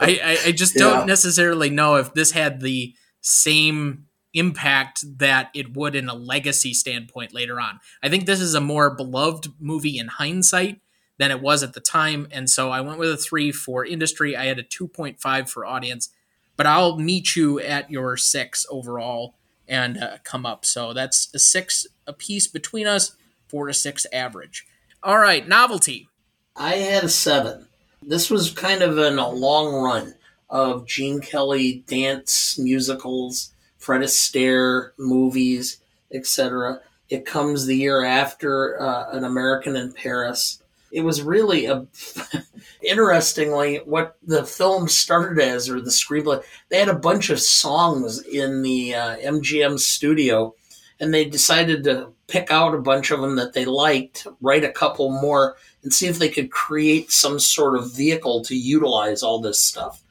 [0.00, 5.94] I, I, just don't necessarily know if this had the same impact that it would
[5.94, 7.80] in a legacy standpoint later on.
[8.02, 10.80] I think this is a more beloved movie in hindsight
[11.18, 12.28] than it was at the time.
[12.30, 14.36] And so I went with a three for industry.
[14.36, 16.10] I had a 2.5 for audience,
[16.56, 19.34] but I'll meet you at your six overall
[19.68, 20.64] and uh, come up.
[20.64, 23.14] So that's a six a piece between us,
[23.48, 24.66] four to six average.
[25.02, 26.08] All right, novelty.
[26.56, 27.68] I had a seven.
[28.02, 30.14] This was kind of in a long run
[30.50, 35.78] of Gene Kelly dance musicals, Fred Astaire movies,
[36.12, 36.80] etc.
[37.10, 40.62] It comes the year after uh, An American in Paris.
[40.90, 41.86] It was really a
[42.82, 46.42] interestingly what the film started as, or the screenplay.
[46.68, 50.54] They had a bunch of songs in the uh, MGM studio,
[51.00, 54.72] and they decided to pick out a bunch of them that they liked, write a
[54.72, 59.40] couple more, and see if they could create some sort of vehicle to utilize all
[59.40, 60.02] this stuff.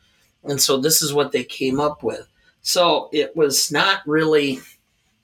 [0.43, 2.27] And so this is what they came up with.
[2.61, 4.59] So it was not really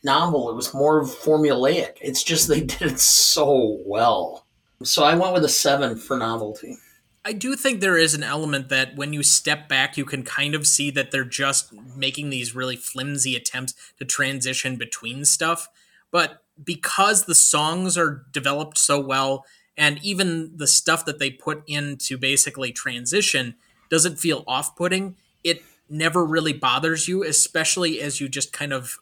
[0.03, 1.97] novel, it was more formulaic.
[2.01, 4.42] It's just they did it so well.
[4.83, 6.77] So I went with a seven for novelty.
[7.25, 10.55] I do think there is an element that when you step back, you can kind
[10.55, 15.69] of see that they're just making these really flimsy attempts to transition between stuff.
[16.11, 19.45] But because the songs are developed so well,
[19.77, 23.55] and even the stuff that they put in to basically transition
[23.89, 28.97] doesn't feel off putting, it never really bothers you, especially as you just kind of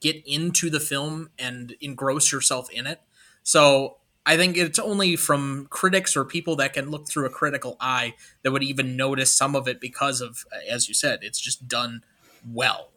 [0.00, 3.00] get into the film and engross yourself in it.
[3.42, 7.76] So I think it's only from critics or people that can look through a critical
[7.80, 11.68] eye that would even notice some of it because of, as you said, it's just
[11.68, 12.02] done
[12.44, 12.90] well.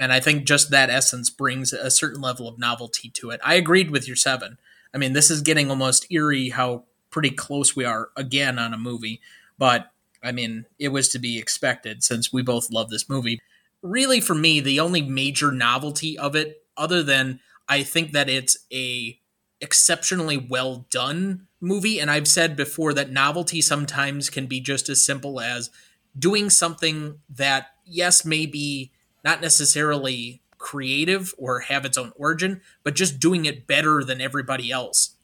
[0.00, 3.40] And I think just that essence brings a certain level of novelty to it.
[3.44, 4.58] I agreed with your seven.
[4.92, 8.78] I mean, this is getting almost eerie how pretty close we are again on a
[8.78, 9.20] movie.
[9.56, 9.92] But
[10.24, 13.40] I mean, it was to be expected since we both love this movie.
[13.82, 18.58] Really, for me, the only major novelty of it, other than I think that it's
[18.72, 19.20] a
[19.64, 21.98] exceptionally well done movie.
[21.98, 25.70] And I've said before that novelty sometimes can be just as simple as
[26.16, 28.92] doing something that, yes, may be
[29.24, 34.70] not necessarily creative or have its own origin, but just doing it better than everybody
[34.70, 35.16] else.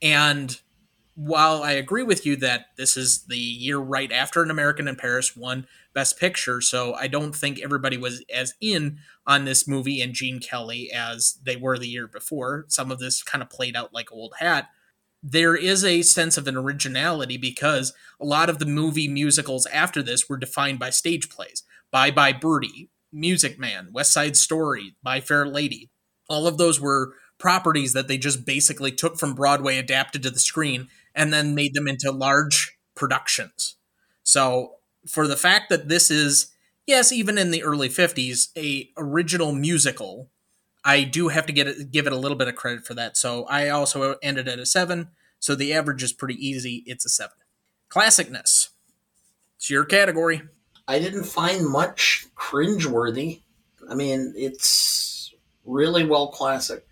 [0.00, 0.58] And
[1.14, 4.96] while I agree with you that this is the year right after An American in
[4.96, 10.00] Paris won Best Picture, so I don't think everybody was as in on this movie
[10.00, 12.64] and Gene Kelly as they were the year before.
[12.68, 14.68] Some of this kind of played out like old hat.
[15.22, 20.02] There is a sense of an originality because a lot of the movie musicals after
[20.02, 21.62] this were defined by stage plays.
[21.90, 25.90] Bye Bye Birdie, Music Man, West Side Story, My Fair Lady.
[26.28, 30.38] All of those were properties that they just basically took from Broadway, adapted to the
[30.38, 33.76] screen, and then made them into large productions.
[34.22, 34.74] So
[35.06, 36.52] for the fact that this is
[36.86, 40.30] yes, even in the early 50s, a original musical,
[40.84, 43.16] I do have to get it, give it a little bit of credit for that.
[43.16, 45.08] So I also ended at a 7,
[45.38, 46.82] so the average is pretty easy.
[46.86, 47.32] It's a 7.
[47.90, 48.70] Classicness.
[49.56, 50.42] It's your category.
[50.88, 53.42] I didn't find much cringeworthy.
[53.88, 55.32] I mean, it's
[55.64, 56.86] really well classic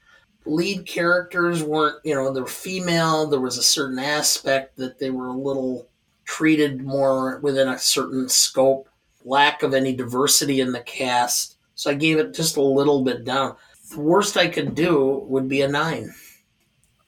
[0.51, 3.27] lead characters weren't, you know, they're female.
[3.27, 5.89] There was a certain aspect that they were a little
[6.25, 8.89] treated more within a certain scope.
[9.25, 11.57] Lack of any diversity in the cast.
[11.75, 13.57] So I gave it just a little bit down.
[13.91, 16.15] The worst I could do would be a nine.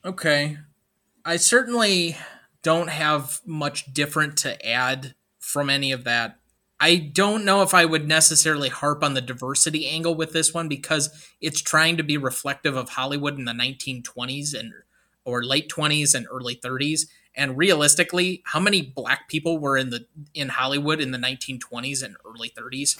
[0.04, 0.58] Okay.
[1.24, 2.16] I certainly
[2.62, 6.38] don't have much different to add from any of that.
[6.82, 10.66] I don't know if I would necessarily harp on the diversity angle with this one
[10.66, 11.10] because
[11.40, 14.72] it's trying to be reflective of Hollywood in the 1920s and
[15.24, 17.06] or late 20s and early 30s.
[17.36, 22.16] And realistically, how many black people were in the in Hollywood in the 1920s and
[22.26, 22.98] early 30s?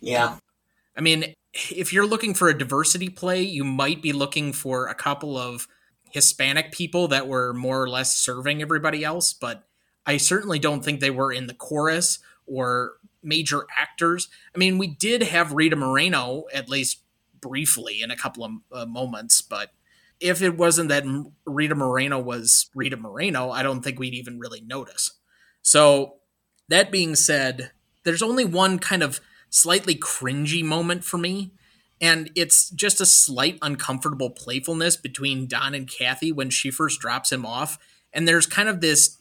[0.00, 0.38] Yeah.
[0.96, 4.94] I mean, if you're looking for a diversity play, you might be looking for a
[4.94, 5.66] couple of
[6.12, 9.64] Hispanic people that were more or less serving everybody else, but
[10.06, 14.28] I certainly don't think they were in the chorus or major actors.
[14.54, 17.00] I mean, we did have Rita Moreno at least
[17.40, 19.70] briefly in a couple of uh, moments, but
[20.20, 21.04] if it wasn't that
[21.46, 25.12] Rita Moreno was Rita Moreno, I don't think we'd even really notice.
[25.62, 26.16] So,
[26.68, 27.72] that being said,
[28.04, 31.52] there's only one kind of slightly cringy moment for me,
[32.00, 37.32] and it's just a slight uncomfortable playfulness between Don and Kathy when she first drops
[37.32, 37.78] him off.
[38.12, 39.18] And there's kind of this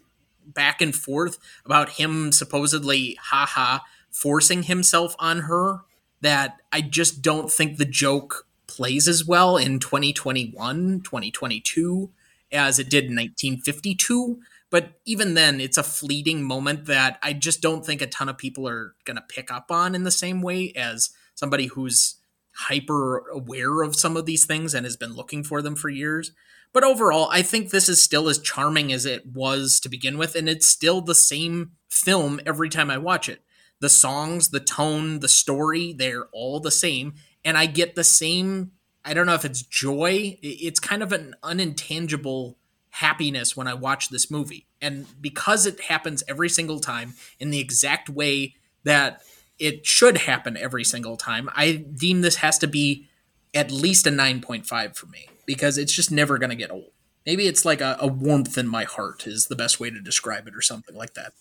[0.54, 3.80] back and forth about him supposedly, haha,
[4.12, 5.82] forcing himself on her
[6.22, 12.12] that I just don't think the joke plays as well in 2021, 2022
[12.52, 14.40] as it did in 1952.
[14.72, 18.38] But even then, it's a fleeting moment that I just don't think a ton of
[18.38, 22.16] people are going to pick up on in the same way as somebody who's
[22.54, 26.32] hyper aware of some of these things and has been looking for them for years.
[26.72, 30.36] But overall, I think this is still as charming as it was to begin with,
[30.36, 33.42] and it's still the same film every time I watch it.
[33.80, 37.16] The songs, the tone, the story, they're all the same.
[37.44, 38.72] And I get the same,
[39.04, 42.56] I don't know if it's joy, it's kind of an unintangible
[42.92, 44.68] happiness when I watch this movie.
[44.82, 49.22] And because it happens every single time in the exact way that
[49.58, 53.08] it should happen every single time, I deem this has to be
[53.54, 56.92] at least a 9.5 for me because it's just never going to get old.
[57.26, 60.48] Maybe it's like a, a warmth in my heart is the best way to describe
[60.48, 61.34] it or something like that.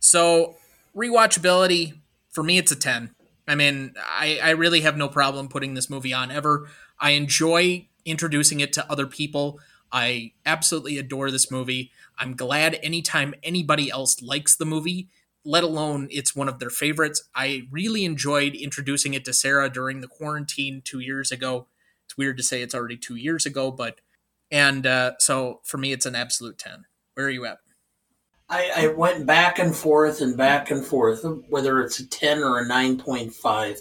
[0.00, 0.56] So,
[0.92, 2.00] rewatchability,
[2.32, 3.14] for me, it's a 10.
[3.46, 6.68] I mean, I, I really have no problem putting this movie on ever.
[6.98, 9.60] I enjoy introducing it to other people.
[9.92, 11.92] I absolutely adore this movie.
[12.18, 15.10] I'm glad anytime anybody else likes the movie,
[15.44, 17.22] let alone it's one of their favorites.
[17.36, 21.68] I really enjoyed introducing it to Sarah during the quarantine two years ago.
[22.14, 24.00] It's weird to say it's already two years ago, but
[24.48, 26.84] and uh, so for me, it's an absolute 10.
[27.14, 27.58] Where are you at?
[28.48, 32.60] I, I went back and forth and back and forth, whether it's a 10 or
[32.60, 33.80] a 9.5.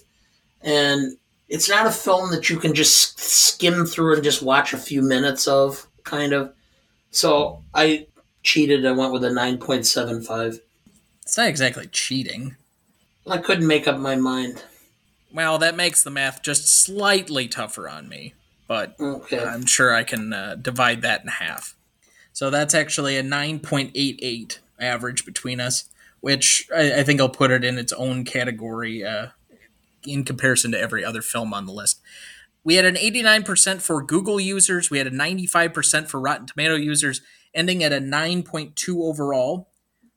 [0.63, 1.15] And
[1.47, 5.03] it's not a film that you can just skim through and just watch a few
[5.03, 6.55] minutes of, kind of.
[7.11, 8.07] So I
[8.41, 8.83] cheated.
[8.83, 10.59] I went with a 9.75.
[11.21, 12.55] It's not exactly cheating.
[13.29, 14.63] I couldn't make up my mind.
[15.33, 18.35] Well, that makes the math just slightly tougher on me,
[18.67, 19.43] but Okay.
[19.43, 21.75] I'm sure I can uh, divide that in half.
[22.33, 25.85] So that's actually a 9.88 average between us,
[26.21, 29.27] which I, I think I'll put it in its own category uh,
[30.05, 31.99] in comparison to every other film on the list.
[32.63, 37.21] We had an 89% for Google users, we had a 95% for Rotten Tomato users,
[37.53, 39.69] ending at a 9.2 overall.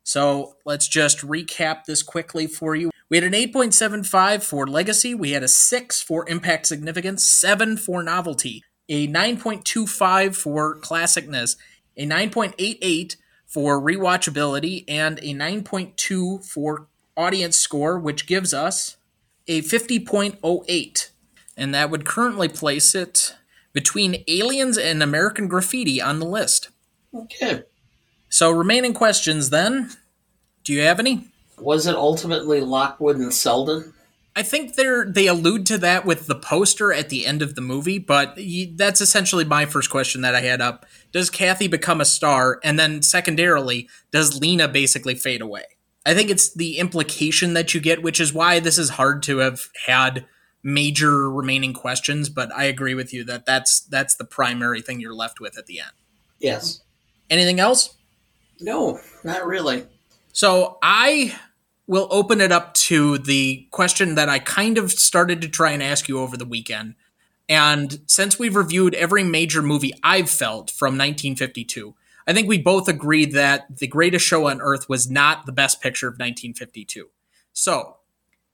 [0.05, 2.91] So let's just recap this quickly for you.
[3.09, 8.03] We had an 8.75 for Legacy, we had a 6 for Impact Significance, 7 for
[8.03, 11.57] Novelty, a 9.25 for Classicness,
[11.97, 18.97] a 9.88 for Rewatchability, and a 9.2 for Audience Score, which gives us
[19.47, 21.11] a 50.08.
[21.57, 23.37] And that would currently place it
[23.73, 26.71] between Aliens and American Graffiti on the list.
[27.15, 27.63] Okay.
[28.29, 29.91] So, remaining questions then.
[30.65, 31.29] Do you have any?
[31.59, 33.95] Was it ultimately Lockwood and Selden?
[34.37, 37.63] I think they're they allude to that with the poster at the end of the
[37.63, 38.39] movie, but
[38.75, 40.85] that's essentially my first question that I had up.
[41.11, 45.65] Does Kathy become a star, and then secondarily, does Lina basically fade away?
[46.05, 49.39] I think it's the implication that you get, which is why this is hard to
[49.39, 50.27] have had
[50.63, 52.29] major remaining questions.
[52.29, 55.65] But I agree with you that that's that's the primary thing you're left with at
[55.65, 55.93] the end.
[56.39, 56.83] Yes.
[57.31, 57.97] Anything else?
[58.61, 59.87] No, not really.
[60.33, 61.35] So I
[61.87, 65.83] will open it up to the question that I kind of started to try and
[65.83, 66.95] ask you over the weekend.
[67.49, 71.95] And since we've reviewed every major movie I've felt from 1952,
[72.27, 75.81] I think we both agreed that The Greatest Show on Earth was not the best
[75.81, 77.09] picture of 1952.
[77.53, 77.99] So,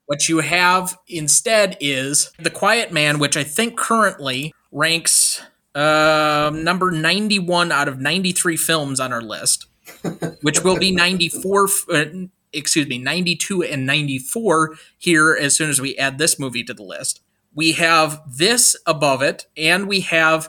[0.06, 5.40] what you have instead is The Quiet Man, which I think currently ranks
[5.74, 9.66] um, number 91 out of 93 films on our list,
[10.42, 12.04] which will be 94, uh,
[12.52, 16.82] excuse me, 92 and 94 here as soon as we add this movie to the
[16.82, 17.20] list.
[17.54, 20.48] We have this above it, and we have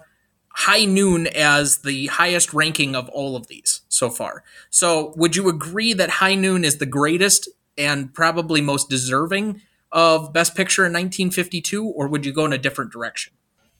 [0.49, 4.43] High Noon as the highest ranking of all of these so far.
[4.69, 10.31] So, would you agree that High Noon is the greatest and probably most deserving of
[10.31, 13.33] Best Picture in 1952, or would you go in a different direction?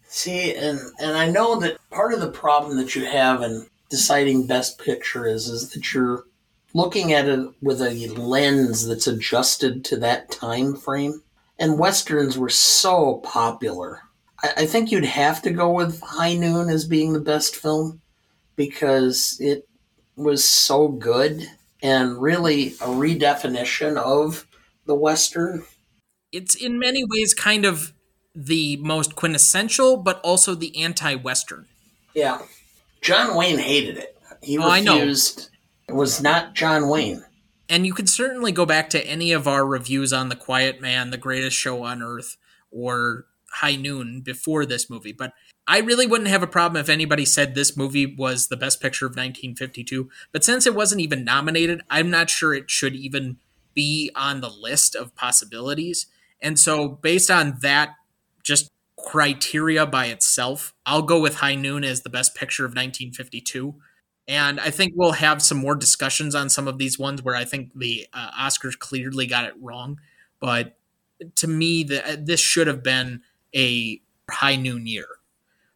[0.08, 4.48] See, and and I know that part of the problem that you have in deciding
[4.48, 6.26] best picture is is that you're
[6.74, 11.22] looking at it with a lens that's adjusted to that time frame.
[11.60, 14.02] And westerns were so popular.
[14.42, 18.02] I, I think you'd have to go with High Noon as being the best film
[18.56, 19.68] because it
[20.16, 21.48] was so good
[21.82, 24.48] and really a redefinition of
[24.86, 25.64] the western.
[26.32, 27.94] It's in many ways kind of
[28.36, 31.68] the most quintessential, but also the anti Western.
[32.16, 32.42] Yeah.
[33.02, 34.18] John Wayne hated it.
[34.42, 35.50] He Oh, refused.
[35.88, 37.24] It was not John Wayne.
[37.70, 41.12] And you could certainly go back to any of our reviews on The Quiet Man,
[41.12, 42.38] The Greatest Show on Earth,
[42.72, 45.14] or High Noon before this movie.
[45.14, 45.34] But
[45.68, 49.06] I really wouldn't have a problem if anybody said this movie was the best picture
[49.06, 50.10] of 1952.
[50.32, 53.38] But since it wasn't even nominated, I'm not sure it should even
[53.74, 56.08] be on the list of possibilities.
[56.42, 57.96] And so, based on that
[58.44, 63.76] just criteria by itself, I'll go with High Noon as the best picture of 1952.
[64.28, 67.44] And I think we'll have some more discussions on some of these ones where I
[67.44, 70.00] think the uh, Oscars clearly got it wrong.
[70.40, 70.78] But
[71.36, 73.22] to me, the, this should have been
[73.56, 75.08] a high noon year.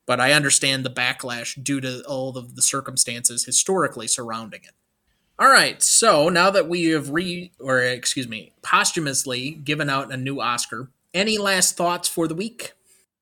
[0.05, 4.71] But I understand the backlash due to all of the circumstances historically surrounding it.
[5.39, 10.17] All right, so now that we have re, or excuse me, posthumously given out a
[10.17, 12.73] new Oscar, any last thoughts for the week?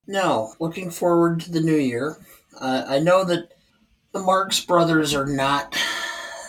[0.08, 2.18] No, looking forward to the new year.
[2.58, 3.55] Uh, I know that
[4.16, 5.78] the Marx Brothers are not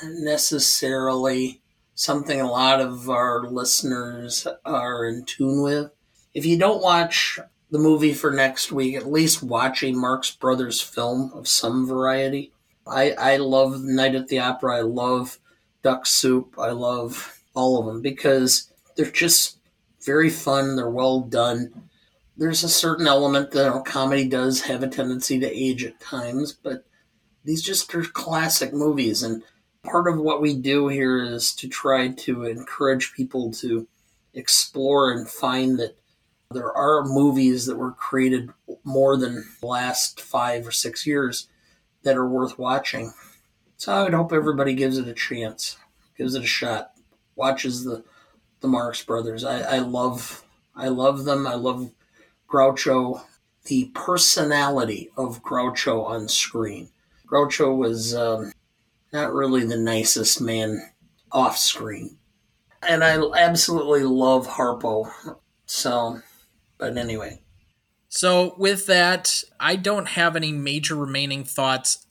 [0.04, 1.60] necessarily
[1.96, 5.90] something a lot of our listeners are in tune with.
[6.32, 7.40] If you don't watch
[7.72, 12.52] the movie for next week, at least watch a Marx Brothers film of some variety.
[12.86, 14.76] I, I love Night at the Opera.
[14.76, 15.40] I love
[15.82, 16.54] Duck Soup.
[16.56, 19.58] I love all of them because they're just
[20.04, 20.76] very fun.
[20.76, 21.88] They're well done.
[22.36, 26.84] There's a certain element that comedy does have a tendency to age at times, but
[27.46, 29.22] these just are classic movies.
[29.22, 29.42] And
[29.82, 33.86] part of what we do here is to try to encourage people to
[34.34, 35.96] explore and find that
[36.50, 38.50] there are movies that were created
[38.84, 41.48] more than the last five or six years
[42.02, 43.12] that are worth watching.
[43.76, 45.76] So I would hope everybody gives it a chance,
[46.16, 46.92] gives it a shot,
[47.34, 48.04] watches the
[48.60, 49.44] the Marx Brothers.
[49.44, 50.42] I, I love
[50.74, 51.46] I love them.
[51.46, 51.90] I love
[52.48, 53.22] Groucho.
[53.64, 56.88] The personality of Groucho on screen.
[57.30, 58.52] Groucho was um,
[59.12, 60.80] not really the nicest man
[61.32, 62.18] off screen,
[62.86, 65.10] and I absolutely love Harpo.
[65.66, 66.20] So
[66.78, 67.40] but anyway.
[68.08, 72.06] So, with that, I don't have any major remaining thoughts.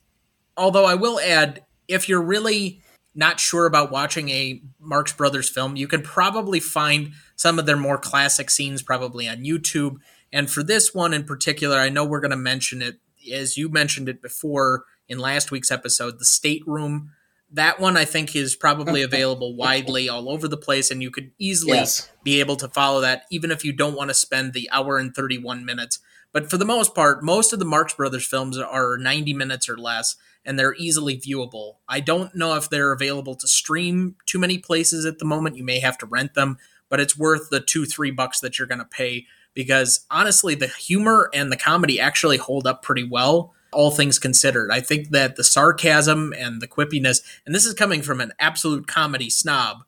[0.58, 2.82] Although I will add, if you're really
[3.14, 7.78] not sure about watching a Marx Brothers film, you can probably find some of their
[7.78, 9.98] more classic scenes probably on YouTube.
[10.34, 13.00] And for this one in particular, I know we're going to mention it
[13.34, 17.12] as you mentioned it before in last week's episode, the stateroom
[17.52, 21.32] that one I think is probably available widely all over the place, and you could
[21.38, 22.10] easily yes.
[22.24, 25.16] be able to follow that even if you don't want to spend the hour and
[25.16, 26.00] 31 minutes.
[26.32, 29.78] But for the most part, most of the Marx Brothers films are 90 minutes or
[29.78, 31.76] less, and they're easily viewable.
[31.88, 35.56] I don't know if they're available to stream too many places at the moment.
[35.56, 36.58] You may have to rent them,
[36.90, 40.68] but it's worth the two, three bucks that you're going to pay because honestly, the
[40.68, 44.72] humor and the comedy actually hold up pretty well all things considered.
[44.72, 48.88] I think that the sarcasm and the quippiness, and this is coming from an absolute
[48.88, 49.84] comedy snob,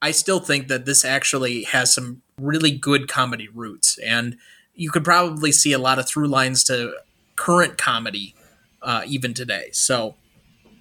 [0.00, 3.98] I still think that this actually has some really good comedy roots.
[3.98, 4.38] And
[4.74, 6.94] you could probably see a lot of through lines to
[7.36, 8.34] current comedy
[8.82, 9.68] uh, even today.
[9.72, 10.16] So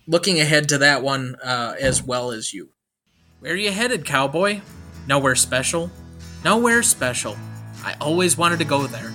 [0.08, 2.70] looking ahead to that one uh, as well as you.
[3.40, 4.62] Where are you headed, cowboy?
[5.08, 5.92] Nowhere special?
[6.44, 7.36] Nowhere special.
[7.84, 9.12] I always wanted to go there.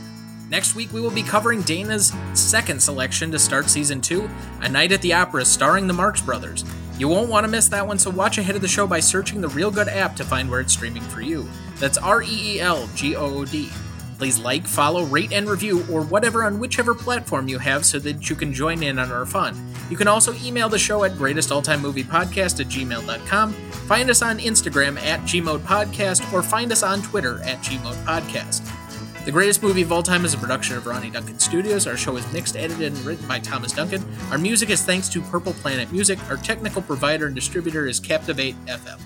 [0.53, 4.29] Next week, we will be covering Dana's second selection to start season two
[4.61, 6.63] A Night at the Opera starring the Marx Brothers.
[6.99, 9.41] You won't want to miss that one, so watch ahead of the show by searching
[9.41, 11.49] the Reelgood app to find where it's streaming for you.
[11.77, 13.71] That's R E E L G O O D.
[14.19, 18.29] Please like, follow, rate, and review, or whatever on whichever platform you have so that
[18.29, 19.57] you can join in on our fun.
[19.89, 25.21] You can also email the show at greatestalltimemoviepodcast at gmail.com, find us on Instagram at
[25.21, 28.82] gmoatpodcast, or find us on Twitter at gmoatpodcast.
[29.25, 31.87] The Greatest Movie of All Time is a production of Ronnie Duncan Studios.
[31.87, 34.05] Our show is mixed, edited, and written by Thomas Duncan.
[34.33, 36.19] Our music is thanks to Purple Planet Music.
[36.29, 39.01] Our technical provider and distributor is Captivate FM.